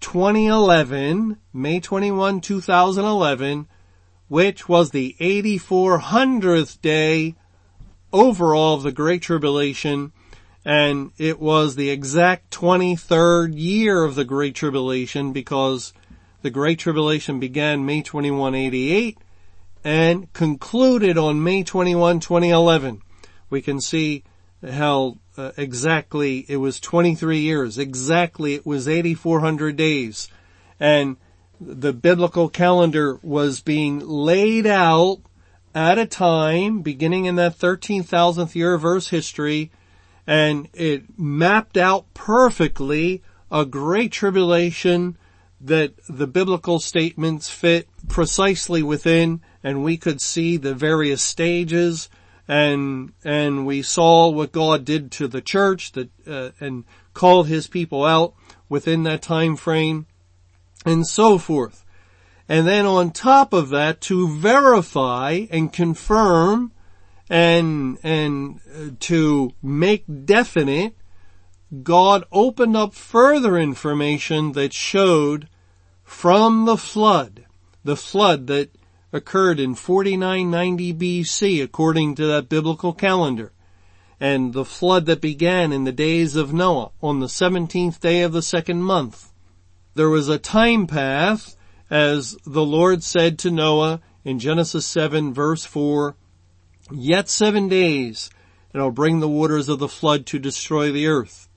2011, 0.00 1.36
May 1.52 1.80
21, 1.80 2.40
2011, 2.40 3.68
which 4.28 4.68
was 4.68 4.90
the 4.90 5.14
8400th 5.20 6.80
day 6.80 7.34
overall 8.10 8.74
of 8.74 8.84
the 8.84 8.92
Great 8.92 9.20
Tribulation, 9.20 10.12
and 10.64 11.12
it 11.18 11.38
was 11.38 11.74
the 11.74 11.90
exact 11.90 12.50
23rd 12.52 13.52
year 13.54 14.02
of 14.02 14.14
the 14.14 14.24
Great 14.24 14.54
Tribulation 14.54 15.32
because 15.32 15.92
the 16.42 16.50
Great 16.50 16.78
Tribulation 16.78 17.40
began 17.40 17.84
May 17.84 18.02
21, 18.02 18.54
88 18.54 19.18
and 19.84 20.32
concluded 20.32 21.16
on 21.16 21.42
May 21.42 21.62
21, 21.62 22.20
2011. 22.20 23.02
We 23.50 23.62
can 23.62 23.80
see 23.80 24.24
how 24.62 25.18
uh, 25.36 25.52
exactly 25.56 26.44
it 26.48 26.56
was 26.56 26.80
23 26.80 27.38
years. 27.38 27.78
Exactly 27.78 28.54
it 28.54 28.66
was 28.66 28.88
8,400 28.88 29.76
days. 29.76 30.28
And 30.80 31.16
the 31.60 31.92
biblical 31.92 32.48
calendar 32.48 33.18
was 33.22 33.60
being 33.60 34.00
laid 34.00 34.66
out 34.66 35.18
at 35.74 35.98
a 35.98 36.06
time 36.06 36.82
beginning 36.82 37.24
in 37.24 37.36
that 37.36 37.58
13,000th 37.58 38.54
year 38.54 38.74
of 38.74 38.84
Earth's 38.84 39.10
history 39.10 39.70
and 40.26 40.68
it 40.74 41.18
mapped 41.18 41.76
out 41.76 42.12
perfectly 42.14 43.22
a 43.50 43.64
great 43.64 44.12
tribulation 44.12 45.16
that 45.60 45.94
the 46.08 46.26
biblical 46.26 46.78
statements 46.78 47.48
fit 47.48 47.88
precisely 48.08 48.82
within 48.82 49.40
and 49.62 49.82
we 49.82 49.96
could 49.96 50.20
see 50.20 50.56
the 50.56 50.74
various 50.74 51.22
stages 51.22 52.08
and 52.46 53.12
and 53.24 53.66
we 53.66 53.82
saw 53.82 54.28
what 54.28 54.52
God 54.52 54.84
did 54.84 55.10
to 55.12 55.28
the 55.28 55.42
church 55.42 55.92
that 55.92 56.10
uh, 56.26 56.50
and 56.60 56.84
called 57.12 57.48
his 57.48 57.66
people 57.66 58.04
out 58.04 58.34
within 58.68 59.02
that 59.02 59.22
time 59.22 59.56
frame 59.56 60.06
and 60.86 61.06
so 61.06 61.38
forth. 61.38 61.84
And 62.48 62.66
then 62.66 62.86
on 62.86 63.10
top 63.10 63.52
of 63.52 63.68
that 63.70 64.00
to 64.02 64.28
verify 64.28 65.46
and 65.50 65.72
confirm 65.72 66.72
and, 67.28 67.98
and 68.02 68.60
uh, 68.74 68.90
to 69.00 69.52
make 69.62 70.04
definite, 70.24 70.94
God 71.82 72.24
opened 72.32 72.76
up 72.76 72.94
further 72.94 73.58
information 73.58 74.52
that 74.52 74.72
showed 74.72 75.48
from 76.02 76.64
the 76.64 76.78
flood, 76.78 77.44
the 77.84 77.96
flood 77.96 78.46
that 78.46 78.70
occurred 79.12 79.60
in 79.60 79.74
4990 79.74 80.94
BC 80.94 81.62
according 81.62 82.14
to 82.14 82.26
that 82.26 82.48
biblical 82.48 82.94
calendar, 82.94 83.52
and 84.18 84.54
the 84.54 84.64
flood 84.64 85.04
that 85.06 85.20
began 85.20 85.72
in 85.72 85.84
the 85.84 85.92
days 85.92 86.36
of 86.36 86.54
Noah 86.54 86.90
on 87.02 87.20
the 87.20 87.26
17th 87.26 88.00
day 88.00 88.22
of 88.22 88.32
the 88.32 88.42
second 88.42 88.82
month. 88.82 89.30
There 89.94 90.08
was 90.08 90.28
a 90.28 90.38
time 90.38 90.86
path 90.86 91.54
as 91.90 92.36
the 92.46 92.64
Lord 92.64 93.02
said 93.02 93.38
to 93.40 93.50
Noah 93.50 94.00
in 94.24 94.38
Genesis 94.38 94.86
7 94.86 95.34
verse 95.34 95.64
4, 95.64 96.16
Yet 96.90 97.28
seven 97.28 97.68
days, 97.68 98.30
and 98.72 98.82
I'll 98.82 98.90
bring 98.90 99.20
the 99.20 99.28
waters 99.28 99.68
of 99.68 99.78
the 99.78 99.88
flood 99.88 100.24
to 100.26 100.38
destroy 100.38 100.90
the 100.90 101.06
earth. 101.06 101.47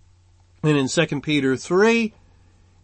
And 0.64 0.78
in 0.78 0.88
2 0.88 1.22
Peter 1.22 1.58
3, 1.58 2.14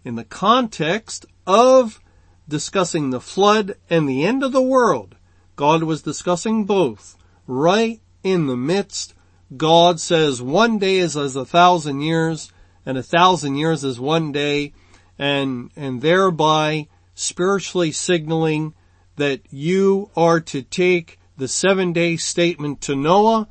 in 0.04 0.16
the 0.16 0.24
context 0.24 1.26
of 1.46 2.02
discussing 2.48 3.10
the 3.10 3.22
flood 3.22 3.76
and 3.90 4.08
the 4.08 4.26
end 4.26 4.44
of 4.44 4.52
the 4.52 4.62
world, 4.62 5.16
God 5.56 5.84
was 5.84 6.02
discussing 6.02 6.66
both. 6.66 7.18
Right 7.46 8.02
in 8.24 8.48
the 8.48 8.58
midst, 8.58 9.14
God 9.56 10.00
says 10.00 10.42
one 10.42 10.80
day 10.80 10.98
is 10.98 11.16
as 11.16 11.36
a 11.36 11.46
thousand 11.46 12.02
years, 12.02 12.52
and 12.86 12.98
a 12.98 13.04
thousand 13.04 13.56
years 13.56 13.84
is 13.84 14.00
one 14.00 14.32
day, 14.32 14.74
and, 15.20 15.72
and 15.76 16.02
thereby 16.02 16.88
spiritually 17.14 17.92
signaling 17.92 18.74
that 19.18 19.42
you 19.50 20.10
are 20.16 20.40
to 20.40 20.62
take 20.62 21.20
the 21.38 21.48
seven 21.48 21.94
day 21.94 22.18
statement 22.18 22.82
to 22.82 22.96
Noah 22.96 23.48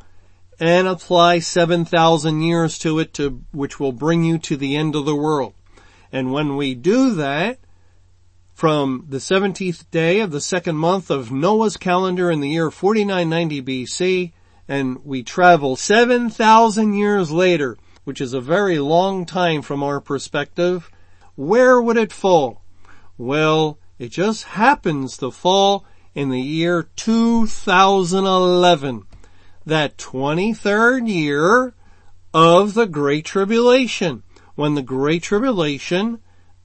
and 0.58 0.88
apply 0.88 1.38
7,000 1.38 2.42
years 2.42 2.78
to 2.78 2.98
it 2.98 3.12
to, 3.14 3.42
which 3.52 3.78
will 3.78 3.92
bring 3.92 4.24
you 4.24 4.38
to 4.38 4.56
the 4.56 4.76
end 4.76 4.94
of 4.94 5.04
the 5.04 5.14
world. 5.14 5.52
And 6.10 6.32
when 6.32 6.56
we 6.56 6.74
do 6.74 7.14
that, 7.14 7.58
from 8.54 9.04
the 9.10 9.18
17th 9.18 9.90
day 9.90 10.20
of 10.20 10.30
the 10.30 10.40
second 10.40 10.76
month 10.76 11.10
of 11.10 11.30
Noah's 11.30 11.76
calendar 11.76 12.30
in 12.30 12.40
the 12.40 12.48
year 12.48 12.70
4990 12.70 13.62
BC, 13.62 14.32
and 14.66 15.04
we 15.04 15.22
travel 15.22 15.76
7,000 15.76 16.94
years 16.94 17.30
later, 17.30 17.76
which 18.04 18.18
is 18.18 18.32
a 18.32 18.40
very 18.40 18.78
long 18.78 19.26
time 19.26 19.60
from 19.60 19.82
our 19.82 20.00
perspective, 20.00 20.90
where 21.34 21.82
would 21.82 21.98
it 21.98 22.12
fall? 22.12 22.62
Well, 23.18 23.78
it 23.98 24.08
just 24.08 24.44
happens 24.44 25.18
to 25.18 25.30
fall 25.30 25.84
in 26.14 26.30
the 26.30 26.40
year 26.40 26.88
2011, 26.96 29.02
that 29.66 29.98
23rd 29.98 31.08
year 31.08 31.74
of 32.32 32.74
the 32.74 32.86
Great 32.86 33.24
Tribulation, 33.24 34.22
when 34.54 34.74
the 34.74 34.82
Great 34.82 35.24
Tribulation 35.24 36.20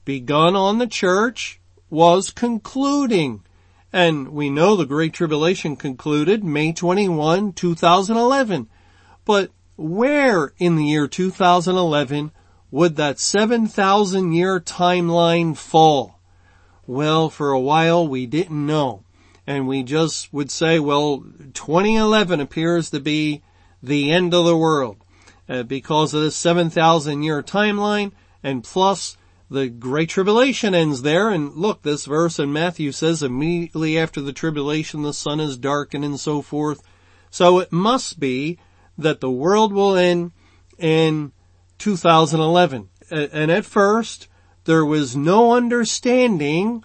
begun 0.05 0.55
on 0.55 0.77
the 0.77 0.87
church 0.87 1.59
was 1.89 2.29
concluding. 2.29 3.43
And 3.91 4.29
we 4.29 4.49
know 4.49 4.75
the 4.75 4.85
Great 4.85 5.13
Tribulation 5.13 5.75
concluded 5.75 6.43
May 6.43 6.71
21, 6.71 7.53
2011. 7.53 8.69
But 9.25 9.51
where 9.75 10.53
in 10.59 10.75
the 10.75 10.85
year 10.85 11.07
2011 11.07 12.31
would 12.69 12.95
that 12.95 13.19
7,000 13.19 14.31
year 14.31 14.59
timeline 14.59 15.57
fall? 15.57 16.19
Well, 16.85 17.29
for 17.29 17.51
a 17.51 17.59
while 17.59 18.07
we 18.07 18.27
didn't 18.27 18.65
know 18.65 19.03
and 19.47 19.67
we 19.67 19.83
just 19.83 20.31
would 20.33 20.51
say, 20.51 20.79
well, 20.79 21.23
2011 21.53 22.39
appears 22.39 22.89
to 22.91 22.99
be 22.99 23.41
the 23.81 24.11
end 24.11 24.33
of 24.33 24.45
the 24.45 24.57
world 24.57 24.97
uh, 25.49 25.63
because 25.63 26.13
of 26.13 26.21
this 26.21 26.35
7,000 26.35 27.23
year 27.23 27.41
timeline 27.41 28.11
and 28.43 28.63
plus 28.63 29.17
the 29.49 29.67
great 29.67 30.09
tribulation 30.09 30.73
ends 30.73 31.01
there 31.01 31.29
and 31.29 31.53
look, 31.55 31.81
this 31.81 32.05
verse 32.05 32.39
in 32.39 32.53
Matthew 32.53 32.91
says 32.91 33.21
immediately 33.21 33.97
after 33.97 34.21
the 34.21 34.31
tribulation 34.31 35.01
the 35.01 35.13
sun 35.13 35.39
is 35.39 35.57
darkened 35.57 36.05
and 36.05 36.19
so 36.19 36.41
forth. 36.41 36.81
So 37.29 37.59
it 37.59 37.71
must 37.71 38.19
be 38.19 38.59
that 38.97 39.19
the 39.19 39.31
world 39.31 39.73
will 39.73 39.95
end 39.95 40.31
in 40.77 41.31
2011. 41.79 42.89
And 43.09 43.51
at 43.51 43.65
first, 43.65 44.29
there 44.63 44.85
was 44.85 45.15
no 45.15 45.53
understanding 45.53 46.83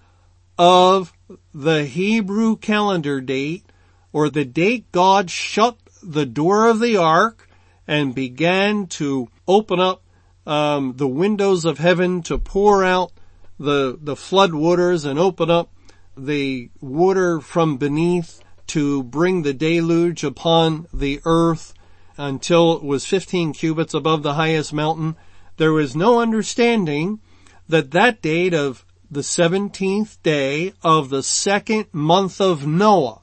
of 0.58 1.12
the 1.54 1.84
Hebrew 1.84 2.56
calendar 2.56 3.20
date 3.20 3.64
or 4.12 4.30
the 4.30 4.44
date 4.44 4.90
God 4.92 5.30
shut 5.30 5.76
the 6.02 6.26
door 6.26 6.68
of 6.68 6.80
the 6.80 6.96
ark 6.96 7.48
and 7.86 8.14
began 8.14 8.86
to 8.86 9.28
open 9.46 9.80
up 9.80 10.02
um, 10.46 10.94
the 10.96 11.08
windows 11.08 11.64
of 11.64 11.78
heaven 11.78 12.22
to 12.22 12.38
pour 12.38 12.84
out 12.84 13.12
the 13.58 13.98
the 14.00 14.16
flood 14.16 14.54
waters 14.54 15.04
and 15.04 15.18
open 15.18 15.50
up 15.50 15.70
the 16.16 16.70
water 16.80 17.40
from 17.40 17.76
beneath 17.76 18.40
to 18.66 19.02
bring 19.02 19.42
the 19.42 19.54
deluge 19.54 20.24
upon 20.24 20.86
the 20.92 21.20
earth 21.24 21.74
until 22.16 22.76
it 22.76 22.82
was 22.82 23.06
15 23.06 23.52
cubits 23.52 23.94
above 23.94 24.22
the 24.22 24.34
highest 24.34 24.72
mountain. 24.72 25.16
There 25.56 25.72
was 25.72 25.94
no 25.94 26.20
understanding 26.20 27.20
that 27.68 27.90
that 27.90 28.22
date 28.22 28.54
of 28.54 28.85
the 29.10 29.20
17th 29.20 30.20
day 30.22 30.72
of 30.82 31.10
the 31.10 31.22
second 31.22 31.86
month 31.92 32.40
of 32.40 32.66
Noah 32.66 33.20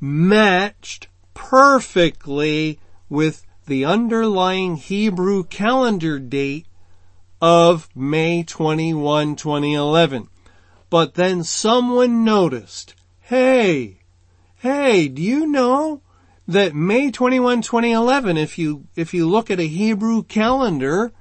matched 0.00 1.08
perfectly 1.34 2.78
with 3.08 3.44
the 3.66 3.84
underlying 3.84 4.76
Hebrew 4.76 5.44
calendar 5.44 6.18
date 6.18 6.66
of 7.40 7.88
May 7.94 8.42
21, 8.42 9.36
2011. 9.36 10.28
But 10.90 11.14
then 11.14 11.42
someone 11.42 12.24
noticed, 12.24 12.94
hey, 13.20 13.98
hey, 14.56 15.08
do 15.08 15.22
you 15.22 15.46
know 15.46 16.02
that 16.46 16.74
May 16.74 17.10
21, 17.10 17.62
2011, 17.62 18.36
if 18.36 18.58
you, 18.58 18.86
if 18.94 19.14
you 19.14 19.28
look 19.28 19.50
at 19.50 19.60
a 19.60 19.66
Hebrew 19.66 20.22
calendar, 20.22 21.12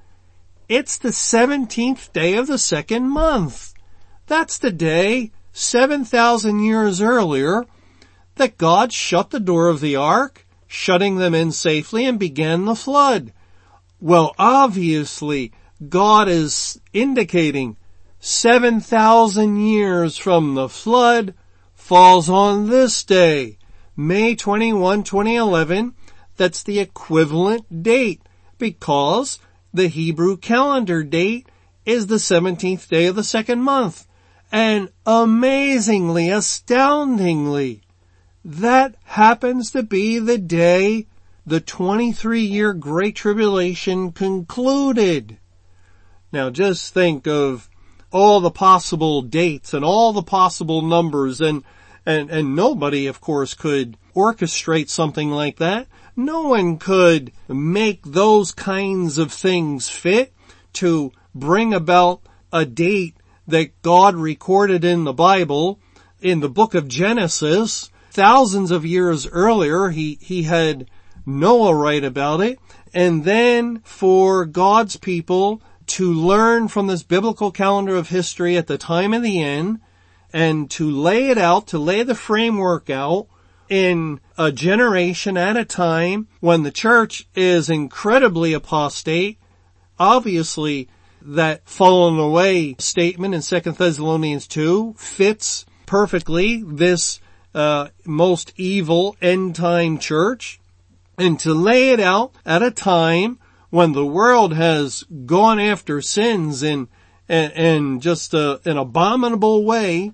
it's 0.72 0.98
the 0.98 1.10
17th 1.10 2.14
day 2.14 2.36
of 2.36 2.48
the 2.48 2.58
second 2.58 3.10
month. 3.10 3.74
That's 4.28 4.58
the 4.58 4.72
day 4.72 5.34
7,000 5.52 6.62
years 6.62 7.02
earlier 7.02 7.66
that 8.36 8.58
God 8.58 8.94
shut 8.94 9.32
the 9.32 9.42
door 9.42 9.68
of 9.68 9.82
the 9.82 9.98
ark, 9.98 10.48
shutting 10.68 11.18
them 11.18 11.36
in 11.36 11.52
safely 11.52 12.06
and 12.06 12.18
began 12.18 12.64
the 12.64 12.76
flood. 12.76 13.34
Well, 14.00 14.34
obviously, 14.40 15.52
God 15.90 16.30
is 16.30 16.80
indicating 16.94 17.76
7,000 18.22 19.58
years 19.58 20.16
from 20.16 20.56
the 20.56 20.70
flood 20.70 21.34
falls 21.76 22.30
on 22.30 22.70
this 22.70 23.04
day, 23.04 23.58
May 23.98 24.36
21, 24.36 25.04
2011. 25.04 25.96
That's 26.38 26.64
the 26.64 26.80
equivalent 26.80 27.84
date 27.84 28.22
because 28.58 29.38
the 29.74 29.88
Hebrew 29.88 30.38
calendar 30.38 31.04
date 31.04 31.48
is 31.86 32.08
the 32.08 32.16
17th 32.16 32.88
day 32.88 33.08
of 33.08 33.16
the 33.16 33.24
second 33.24 33.62
month. 33.62 34.08
And 34.52 34.90
amazingly, 35.06 36.30
astoundingly, 36.30 37.82
that 38.44 38.96
happens 39.04 39.72
to 39.72 39.84
be 39.84 40.20
the 40.20 40.38
day 40.38 41.08
the 41.46 41.62
23 41.62 42.42
year 42.42 42.74
Great 42.74 43.16
Tribulation 43.16 44.12
concluded. 44.12 45.38
Now 46.32 46.50
just 46.50 46.94
think 46.94 47.28
of 47.28 47.70
all 48.12 48.42
the 48.42 48.52
possible 48.52 49.22
dates 49.22 49.74
and 49.74 49.86
all 49.86 50.12
the 50.14 50.22
possible 50.22 50.82
numbers 50.82 51.40
and, 51.40 51.64
and, 52.06 52.30
and 52.30 52.56
nobody 52.56 53.08
of 53.08 53.22
course 53.22 53.54
could 53.54 53.98
orchestrate 54.16 54.90
something 54.90 55.32
like 55.32 55.58
that. 55.58 55.88
No 56.16 56.48
one 56.48 56.78
could 56.78 57.32
make 57.48 58.02
those 58.04 58.52
kinds 58.52 59.18
of 59.18 59.32
things 59.32 59.90
fit 59.90 60.34
to 60.74 61.12
bring 61.34 61.74
about 61.74 62.22
a 62.52 62.66
date 62.66 63.16
that 63.48 63.82
God 63.82 64.16
recorded 64.16 64.84
in 64.84 65.04
the 65.04 65.14
Bible 65.14 65.80
in 66.22 66.40
the 66.40 66.50
book 66.50 66.76
of 66.76 66.88
Genesis 66.88 67.90
thousands 68.12 68.72
of 68.72 68.86
years 68.86 69.26
earlier. 69.28 69.90
He, 69.90 70.18
he 70.22 70.44
had 70.44 70.90
Noah 71.26 71.76
write 71.76 72.04
about 72.04 72.42
it 72.42 72.60
and 72.94 73.24
then 73.24 73.80
for 73.84 74.46
God's 74.46 74.98
people 74.98 75.62
to 75.88 76.12
learn 76.12 76.68
from 76.68 76.88
this 76.88 77.04
biblical 77.04 77.52
calendar 77.52 77.96
of 77.96 78.10
history 78.10 78.58
at 78.58 78.68
the 78.68 78.78
time 78.78 79.14
of 79.14 79.24
the 79.24 79.42
end 79.42 79.80
and 80.34 80.70
to 80.72 80.90
lay 80.90 81.30
it 81.30 81.38
out, 81.38 81.68
to 81.68 81.80
lay 81.80 82.04
the 82.04 82.16
framework 82.16 82.90
out 82.90 83.28
in 83.72 84.20
a 84.38 84.52
generation 84.52 85.38
at 85.38 85.56
a 85.56 85.64
time 85.64 86.28
when 86.42 86.64
the 86.64 86.72
church 86.72 87.26
is 87.34 87.70
incredibly 87.70 88.52
apostate. 88.52 89.40
Obviously, 89.98 90.90
that 91.22 91.68
fallen 91.68 92.20
away 92.20 92.76
statement 92.80 93.34
in 93.34 93.42
2 93.42 93.72
Thessalonians 93.72 94.46
2 94.48 94.96
fits 94.98 95.66
perfectly 95.86 96.62
this 96.68 97.22
uh, 97.56 97.88
most 98.06 98.52
evil 98.58 99.16
end 99.22 99.56
time 99.56 99.98
church 99.98 100.60
and 101.18 101.40
to 101.40 101.54
lay 101.54 101.92
it 101.92 102.00
out 102.02 102.34
at 102.46 102.62
a 102.62 102.72
time 102.72 103.40
when 103.70 103.94
the 103.94 104.06
world 104.06 104.54
has 104.54 105.04
gone 105.26 105.60
after 105.62 106.02
sins 106.02 106.62
in, 106.62 106.90
in, 107.30 108.02
just 108.02 108.34
a, 108.34 108.60
an 108.66 108.78
abominable 108.78 109.64
way 109.64 110.12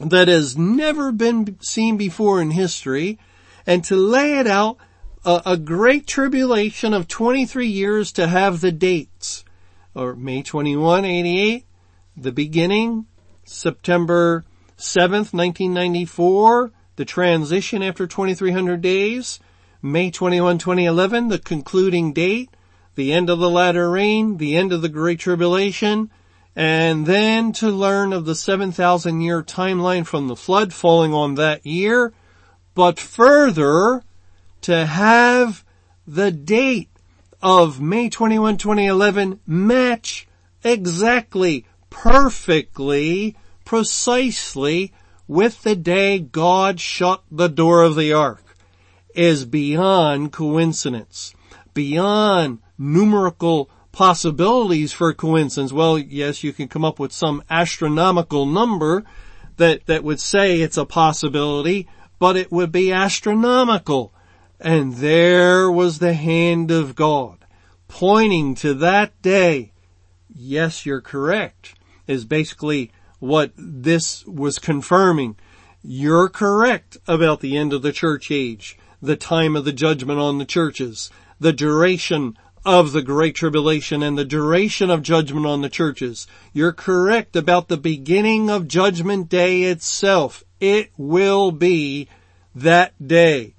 that 0.00 0.28
has 0.28 0.56
never 0.56 1.12
been 1.12 1.58
seen 1.60 1.96
before 1.96 2.40
in 2.40 2.50
history 2.50 3.18
and 3.66 3.84
to 3.84 3.96
lay 3.96 4.38
it 4.38 4.46
out 4.46 4.78
a, 5.24 5.42
a 5.44 5.56
great 5.56 6.06
tribulation 6.06 6.94
of 6.94 7.06
23 7.06 7.66
years 7.66 8.12
to 8.12 8.26
have 8.26 8.60
the 8.60 8.72
dates. 8.72 9.44
Or 9.94 10.14
May 10.14 10.42
21, 10.42 11.04
88, 11.04 11.66
the 12.16 12.32
beginning, 12.32 13.06
September 13.44 14.44
7th, 14.78 15.34
1994, 15.34 16.72
the 16.96 17.04
transition 17.04 17.82
after 17.82 18.06
2300 18.06 18.80
days, 18.80 19.40
May 19.82 20.10
21, 20.10 20.58
2011, 20.58 21.28
the 21.28 21.38
concluding 21.38 22.12
date, 22.12 22.50
the 22.94 23.12
end 23.12 23.28
of 23.28 23.38
the 23.38 23.50
latter 23.50 23.90
rain, 23.90 24.36
the 24.36 24.56
end 24.56 24.72
of 24.72 24.82
the 24.82 24.88
Great 24.88 25.18
Tribulation, 25.18 26.10
and 26.56 27.06
then 27.06 27.52
to 27.52 27.68
learn 27.68 28.12
of 28.12 28.24
the 28.24 28.34
7,000 28.34 29.20
year 29.20 29.42
timeline 29.42 30.06
from 30.06 30.28
the 30.28 30.36
flood 30.36 30.72
falling 30.72 31.14
on 31.14 31.36
that 31.36 31.64
year, 31.64 32.12
but 32.74 32.98
further 32.98 34.02
to 34.62 34.86
have 34.86 35.64
the 36.06 36.30
date 36.30 36.90
of 37.42 37.80
May 37.80 38.08
21, 38.08 38.56
2011 38.56 39.40
match 39.46 40.26
exactly, 40.62 41.66
perfectly, 41.88 43.36
precisely 43.64 44.92
with 45.26 45.62
the 45.62 45.76
day 45.76 46.18
God 46.18 46.80
shut 46.80 47.22
the 47.30 47.48
door 47.48 47.82
of 47.82 47.96
the 47.96 48.12
ark 48.12 48.44
is 49.14 49.44
beyond 49.44 50.32
coincidence, 50.32 51.34
beyond 51.74 52.58
numerical 52.78 53.70
possibilities 53.92 54.92
for 54.92 55.12
coincidence. 55.12 55.72
Well, 55.72 55.98
yes, 55.98 56.44
you 56.44 56.52
can 56.52 56.68
come 56.68 56.84
up 56.84 56.98
with 56.98 57.12
some 57.12 57.42
astronomical 57.50 58.46
number 58.46 59.04
that, 59.56 59.86
that 59.86 60.04
would 60.04 60.20
say 60.20 60.60
it's 60.60 60.76
a 60.76 60.84
possibility, 60.84 61.88
but 62.18 62.36
it 62.36 62.52
would 62.52 62.72
be 62.72 62.92
astronomical. 62.92 64.14
And 64.58 64.94
there 64.94 65.70
was 65.70 65.98
the 65.98 66.14
hand 66.14 66.70
of 66.70 66.94
God 66.94 67.44
pointing 67.88 68.54
to 68.54 68.74
that 68.74 69.20
day. 69.20 69.72
Yes, 70.32 70.86
you're 70.86 71.00
correct 71.00 71.74
is 72.06 72.24
basically 72.24 72.90
what 73.18 73.52
this 73.56 74.24
was 74.26 74.58
confirming. 74.58 75.36
You're 75.82 76.28
correct 76.28 76.96
about 77.06 77.40
the 77.40 77.56
end 77.56 77.72
of 77.72 77.82
the 77.82 77.92
church 77.92 78.30
age, 78.30 78.78
the 79.00 79.16
time 79.16 79.56
of 79.56 79.64
the 79.64 79.72
judgment 79.72 80.18
on 80.18 80.38
the 80.38 80.44
churches, 80.44 81.10
the 81.38 81.52
duration 81.52 82.36
of 82.64 82.92
the 82.92 83.02
Great 83.02 83.34
Tribulation 83.34 84.02
and 84.02 84.18
the 84.18 84.24
duration 84.24 84.90
of 84.90 85.02
judgment 85.02 85.46
on 85.46 85.62
the 85.62 85.68
churches. 85.68 86.26
You're 86.52 86.72
correct 86.72 87.36
about 87.36 87.68
the 87.68 87.76
beginning 87.76 88.50
of 88.50 88.68
Judgment 88.68 89.28
Day 89.28 89.62
itself. 89.62 90.44
It 90.60 90.90
will 90.96 91.52
be 91.52 92.08
that 92.54 92.92
day. 93.06 93.54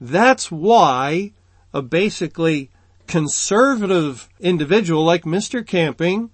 That's 0.00 0.50
why 0.50 1.32
a 1.72 1.80
basically 1.80 2.70
conservative 3.06 4.28
individual 4.40 5.04
like 5.04 5.24
Mr. 5.24 5.66
Camping 5.66 6.30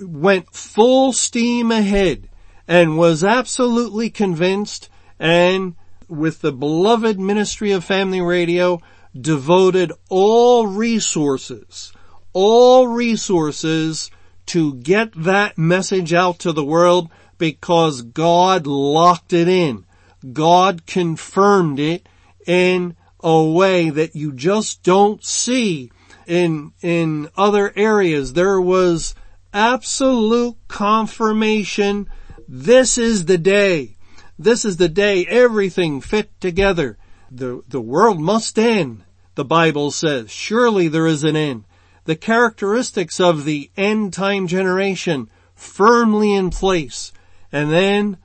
went 0.00 0.54
full 0.54 1.12
steam 1.12 1.70
ahead 1.70 2.28
and 2.66 2.96
was 2.96 3.24
absolutely 3.24 4.10
convinced 4.10 4.88
and 5.18 5.74
with 6.08 6.40
the 6.40 6.52
beloved 6.52 7.18
ministry 7.18 7.72
of 7.72 7.84
family 7.84 8.20
radio 8.20 8.80
devoted 9.20 9.92
all 10.08 10.66
resources, 10.66 11.92
all 12.32 12.88
resources 12.88 14.10
to 14.46 14.74
get 14.74 15.12
that 15.12 15.58
message 15.58 16.12
out 16.12 16.38
to 16.40 16.52
the 16.52 16.64
world 16.64 17.10
because 17.36 18.02
God 18.02 18.66
locked 18.66 19.32
it 19.32 19.48
in. 19.48 19.84
God 20.32 20.86
confirmed 20.86 21.78
it 21.78 22.08
in 22.46 22.96
a 23.20 23.42
way 23.44 23.90
that 23.90 24.14
you 24.14 24.32
just 24.32 24.82
don't 24.82 25.24
see 25.24 25.90
in, 26.26 26.72
in 26.82 27.28
other 27.36 27.72
areas. 27.76 28.32
There 28.32 28.60
was 28.60 29.14
absolute 29.52 30.56
confirmation. 30.68 32.08
This 32.46 32.98
is 32.98 33.24
the 33.24 33.38
day. 33.38 33.96
This 34.38 34.64
is 34.64 34.76
the 34.76 34.88
day 34.88 35.26
everything 35.26 36.00
fit 36.00 36.40
together. 36.40 36.96
The, 37.30 37.62
the 37.68 37.80
world 37.80 38.20
must 38.20 38.58
end, 38.58 39.04
the 39.38 39.44
Bible 39.44 39.92
says. 39.92 40.32
Surely 40.32 40.88
there 40.88 41.06
is 41.06 41.22
an 41.22 41.36
end. 41.36 41.62
The 42.06 42.16
characteristics 42.16 43.20
of 43.20 43.44
the 43.44 43.70
end 43.76 44.12
time 44.12 44.48
generation 44.48 45.30
firmly 45.54 46.34
in 46.34 46.50
place. 46.50 47.12
And 47.52 47.70
then 47.70 48.16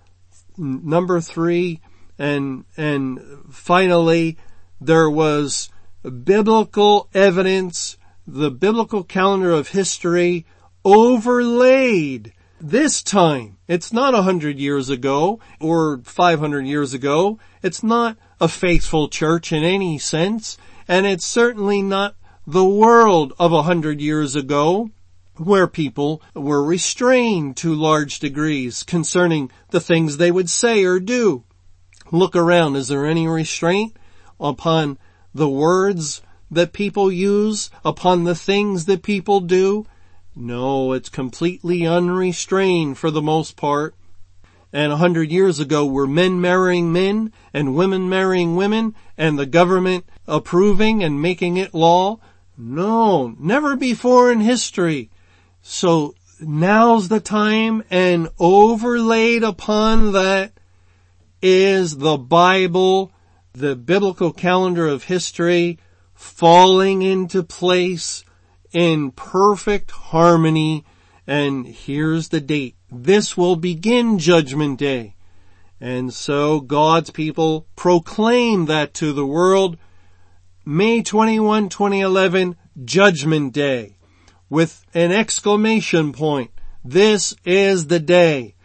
number 0.57 1.21
three 1.21 1.81
and, 2.17 2.65
and 2.75 3.19
finally 3.51 4.39
there 4.81 5.07
was 5.07 5.69
biblical 6.23 7.09
evidence, 7.13 7.99
the 8.25 8.49
biblical 8.49 9.03
calendar 9.03 9.51
of 9.51 9.67
history 9.67 10.47
overlaid 10.83 12.33
this 12.59 13.03
time. 13.03 13.57
It's 13.67 13.93
not 13.93 14.15
a 14.15 14.23
hundred 14.23 14.57
years 14.57 14.89
ago 14.89 15.39
or 15.59 15.99
500 16.05 16.65
years 16.65 16.95
ago. 16.95 17.37
It's 17.61 17.83
not 17.83 18.17
a 18.41 18.47
faithful 18.47 19.09
church 19.09 19.51
in 19.51 19.63
any 19.63 19.99
sense. 19.99 20.57
And 20.93 21.07
it's 21.07 21.25
certainly 21.25 21.81
not 21.81 22.15
the 22.45 22.63
world 22.63 23.33
of 23.39 23.51
a 23.51 23.63
hundred 23.63 23.99
years 23.99 24.35
ago 24.35 24.91
where 25.37 25.65
people 25.65 26.21
were 26.35 26.63
restrained 26.63 27.57
to 27.57 27.73
large 27.73 28.19
degrees 28.19 28.83
concerning 28.83 29.49
the 29.71 29.79
things 29.79 30.17
they 30.17 30.29
would 30.29 30.51
say 30.51 30.83
or 30.83 30.99
do. 30.99 31.45
Look 32.11 32.35
around. 32.35 32.75
Is 32.75 32.89
there 32.89 33.07
any 33.07 33.27
restraint 33.27 33.97
upon 34.39 34.99
the 35.33 35.49
words 35.49 36.21
that 36.51 36.73
people 36.73 37.11
use, 37.11 37.71
upon 37.83 38.25
the 38.25 38.35
things 38.35 38.85
that 38.85 39.01
people 39.01 39.39
do? 39.39 39.87
No, 40.35 40.93
it's 40.93 41.09
completely 41.09 41.87
unrestrained 41.87 42.99
for 42.99 43.09
the 43.09 43.19
most 43.19 43.55
part. 43.55 43.95
And 44.71 44.91
a 44.91 44.97
hundred 44.97 45.31
years 45.31 45.59
ago 45.59 45.87
were 45.87 46.05
men 46.05 46.39
marrying 46.39 46.93
men 46.93 47.33
and 47.51 47.73
women 47.73 48.09
marrying 48.09 48.55
women 48.55 48.93
and 49.17 49.39
the 49.39 49.47
government 49.47 50.05
approving 50.27 51.03
and 51.03 51.21
making 51.21 51.57
it 51.57 51.73
law? 51.73 52.19
No, 52.57 53.35
never 53.39 53.75
before 53.75 54.31
in 54.31 54.39
history. 54.39 55.09
So 55.61 56.15
now's 56.39 57.07
the 57.07 57.19
time 57.19 57.83
and 57.89 58.29
overlaid 58.39 59.43
upon 59.43 60.11
that 60.13 60.53
is 61.41 61.97
the 61.97 62.17
Bible, 62.17 63.11
the 63.53 63.75
biblical 63.75 64.31
calendar 64.31 64.87
of 64.87 65.05
history 65.05 65.79
falling 66.13 67.01
into 67.01 67.43
place 67.43 68.23
in 68.71 69.11
perfect 69.11 69.91
harmony. 69.91 70.85
And 71.25 71.65
here's 71.65 72.29
the 72.29 72.41
date. 72.41 72.75
This 72.91 73.35
will 73.35 73.55
begin 73.55 74.19
judgment 74.19 74.79
day. 74.79 75.15
And 75.81 76.13
so 76.13 76.59
God's 76.61 77.09
people 77.09 77.67
proclaim 77.75 78.67
that 78.67 78.93
to 78.95 79.11
the 79.11 79.25
world. 79.25 79.77
May 80.65 81.01
21, 81.01 81.67
2011, 81.67 82.55
judgment 82.85 83.51
day 83.51 83.97
with 84.49 84.85
an 84.93 85.11
exclamation 85.11 86.13
point. 86.13 86.51
This 86.85 87.35
is 87.43 87.87
the 87.87 87.99
day. 87.99 88.55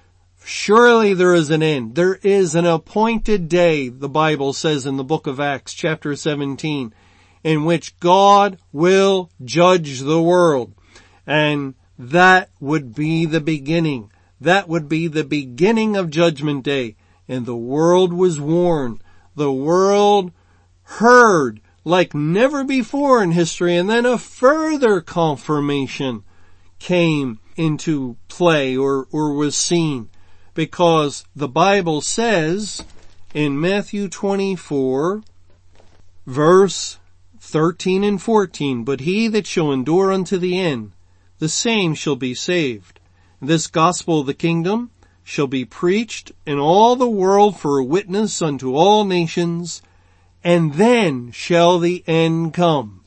Surely 0.44 1.12
there 1.12 1.34
is 1.34 1.50
an 1.50 1.60
end. 1.60 1.96
There 1.96 2.14
is 2.22 2.54
an 2.54 2.66
appointed 2.66 3.48
day, 3.48 3.88
the 3.88 4.08
Bible 4.08 4.52
says 4.52 4.86
in 4.86 4.96
the 4.96 5.02
book 5.02 5.26
of 5.26 5.40
Acts 5.40 5.74
chapter 5.74 6.14
17 6.14 6.94
in 7.42 7.64
which 7.64 7.98
God 7.98 8.58
will 8.72 9.30
judge 9.44 9.98
the 9.98 10.22
world. 10.22 10.74
And 11.26 11.74
that 11.98 12.50
would 12.60 12.94
be 12.94 13.26
the 13.26 13.40
beginning. 13.40 14.12
That 14.40 14.68
would 14.68 14.88
be 14.88 15.08
the 15.08 15.24
beginning 15.24 15.96
of 15.96 16.10
judgment 16.10 16.62
day. 16.62 16.94
And 17.26 17.44
the 17.44 17.56
world 17.56 18.12
was 18.12 18.40
warned. 18.40 19.02
The 19.34 19.52
world 19.52 20.30
heard 20.82 21.60
like 21.84 22.14
never 22.14 22.64
before 22.64 23.22
in 23.22 23.32
history. 23.32 23.76
And 23.76 23.88
then 23.88 24.06
a 24.06 24.18
further 24.18 25.00
confirmation 25.00 26.24
came 26.78 27.40
into 27.56 28.16
play 28.28 28.76
or, 28.76 29.06
or 29.10 29.34
was 29.34 29.56
seen 29.56 30.08
because 30.54 31.24
the 31.34 31.48
Bible 31.48 32.00
says 32.00 32.82
in 33.34 33.60
Matthew 33.60 34.08
24 34.08 35.22
verse 36.26 36.98
13 37.40 38.04
and 38.04 38.20
14, 38.20 38.84
but 38.84 39.00
he 39.00 39.28
that 39.28 39.46
shall 39.46 39.72
endure 39.72 40.12
unto 40.12 40.36
the 40.36 40.58
end, 40.58 40.92
the 41.38 41.48
same 41.48 41.94
shall 41.94 42.16
be 42.16 42.34
saved. 42.34 43.00
This 43.40 43.66
gospel 43.66 44.20
of 44.20 44.26
the 44.26 44.34
kingdom 44.34 44.90
shall 45.24 45.46
be 45.46 45.64
preached 45.64 46.32
in 46.44 46.58
all 46.58 46.96
the 46.96 47.08
world 47.08 47.58
for 47.58 47.78
a 47.78 47.84
witness 47.84 48.42
unto 48.42 48.74
all 48.74 49.04
nations, 49.04 49.80
and 50.48 50.72
then 50.72 51.30
shall 51.30 51.78
the 51.78 52.02
end 52.06 52.54
come. 52.54 53.02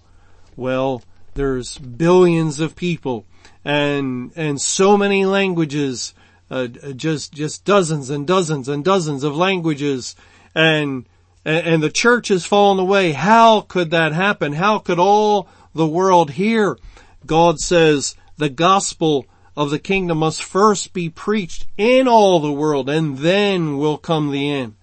Well, 0.56 1.02
there's 1.34 1.80
billions 1.80 2.60
of 2.60 2.76
people 2.76 3.26
and, 3.66 4.32
and 4.36 4.62
so 4.62 4.96
many 4.96 5.26
languages, 5.26 6.14
uh, 6.52 6.68
just, 6.68 7.34
just 7.34 7.66
dozens 7.66 8.12
and 8.12 8.28
dozens 8.28 8.70
and 8.70 8.86
dozens 8.86 9.24
of 9.24 9.36
languages 9.36 10.16
and 10.54 11.08
and, 11.44 11.82
the 11.82 11.90
church 11.90 12.28
has 12.28 12.46
fallen 12.46 12.78
away. 12.78 13.14
How 13.14 13.62
could 13.62 13.90
that 13.90 14.14
happen? 14.14 14.54
How 14.54 14.78
could 14.78 15.00
all 15.00 15.50
the 15.74 15.88
world 15.88 16.30
hear? 16.30 16.78
God 17.26 17.60
says 17.60 18.16
the 18.38 18.50
gospel 18.50 19.26
of 19.58 19.72
the 19.72 19.80
kingdom 19.80 20.20
must 20.20 20.44
first 20.44 20.94
be 20.94 21.10
preached 21.10 21.66
in 21.76 22.08
all 22.08 22.40
the 22.40 22.54
world 22.54 22.88
and 22.88 23.18
then 23.18 23.80
will 23.80 23.98
come 23.98 24.30
the 24.30 24.52
end. 24.52 24.76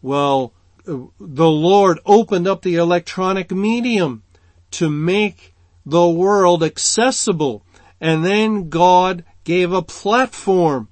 Well, 0.00 0.52
the 0.86 1.50
Lord 1.50 1.98
opened 2.06 2.46
up 2.46 2.62
the 2.62 2.76
electronic 2.76 3.50
medium 3.50 4.22
to 4.72 4.88
make 4.88 5.54
the 5.84 6.08
world 6.08 6.62
accessible 6.62 7.64
and 8.00 8.24
then 8.24 8.68
God 8.68 9.24
gave 9.44 9.72
a 9.72 9.82
platform 9.82 10.88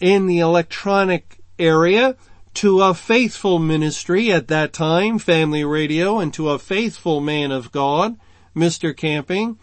in 0.00 0.26
the 0.26 0.38
electronic 0.40 1.38
area 1.58 2.16
to 2.54 2.82
a 2.82 2.94
faithful 2.94 3.58
ministry 3.58 4.32
at 4.32 4.48
that 4.48 4.72
time, 4.72 5.18
Family 5.18 5.64
Radio, 5.64 6.18
and 6.18 6.34
to 6.34 6.50
a 6.50 6.58
faithful 6.58 7.20
man 7.20 7.52
of 7.52 7.70
God, 7.70 8.16
Mr. 8.56 8.96
Camping, 8.96 9.58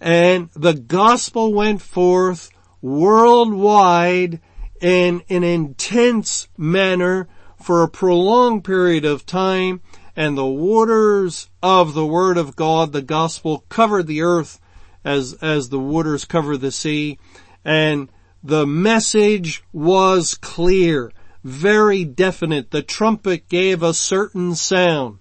and 0.00 0.50
the 0.54 0.74
gospel 0.74 1.54
went 1.54 1.80
forth 1.80 2.50
worldwide 2.82 4.40
in 4.82 5.22
an 5.30 5.42
intense 5.42 6.48
manner 6.58 7.28
for 7.66 7.82
a 7.82 7.88
prolonged 7.88 8.62
period 8.62 9.04
of 9.04 9.26
time, 9.26 9.80
and 10.14 10.38
the 10.38 10.46
waters 10.46 11.50
of 11.60 11.94
the 11.94 12.06
word 12.06 12.38
of 12.38 12.54
God, 12.54 12.92
the 12.92 13.02
gospel 13.02 13.64
covered 13.68 14.06
the 14.06 14.22
earth 14.22 14.60
as, 15.04 15.32
as 15.42 15.68
the 15.68 15.80
waters 15.80 16.24
cover 16.24 16.56
the 16.56 16.70
sea, 16.70 17.18
and 17.64 18.08
the 18.40 18.64
message 18.64 19.64
was 19.72 20.36
clear 20.36 21.10
very 21.42 22.04
definite. 22.04 22.70
The 22.70 22.82
trumpet 22.82 23.48
gave 23.48 23.82
a 23.82 23.92
certain 23.92 24.54
sound. 24.54 25.18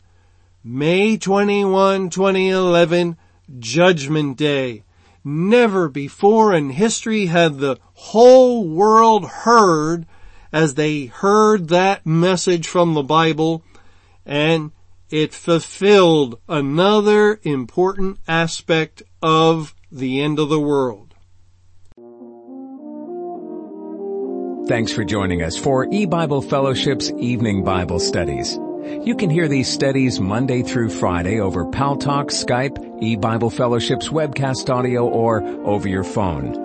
May 0.64 1.18
21, 1.18 2.12
2011, 2.12 3.18
Judgment 3.58 4.38
Day. 4.38 4.84
Never 5.24 5.90
before 5.90 6.54
in 6.54 6.70
history 6.70 7.26
had 7.26 7.58
the 7.58 7.78
whole 7.94 8.68
world 8.68 9.26
heard 9.26 10.06
as 10.56 10.76
they 10.76 11.08
heard 11.08 11.68
that 11.68 12.06
message 12.06 12.66
from 12.66 12.94
the 12.94 13.04
Bible 13.04 13.62
and 14.26 14.72
it 15.10 15.34
fulfilled 15.34 16.40
another 16.48 17.42
important 17.44 18.18
aspect 18.26 19.04
of 19.22 19.76
the 19.92 20.22
end 20.22 20.40
of 20.40 20.48
the 20.48 20.60
world. 20.60 21.14
Thanks 24.70 24.94
for 24.94 25.04
joining 25.04 25.44
us 25.44 25.58
for 25.58 25.90
E-Bible 25.92 26.42
Fellowship's 26.42 27.12
Evening 27.20 27.66
Bible 27.66 28.00
Studies. 28.00 28.58
You 29.04 29.16
can 29.18 29.30
hear 29.30 29.50
these 29.50 29.70
studies 29.70 30.22
Monday 30.22 30.64
through 30.64 30.90
Friday 30.90 31.42
over 31.42 31.66
Paltalk, 31.66 32.28
Skype, 32.32 33.04
E-Bible 33.04 33.50
Fellowship's 33.50 34.08
webcast 34.08 34.74
audio, 34.74 35.06
or 35.06 35.44
over 35.68 35.90
your 35.90 36.06
phone. 36.06 36.65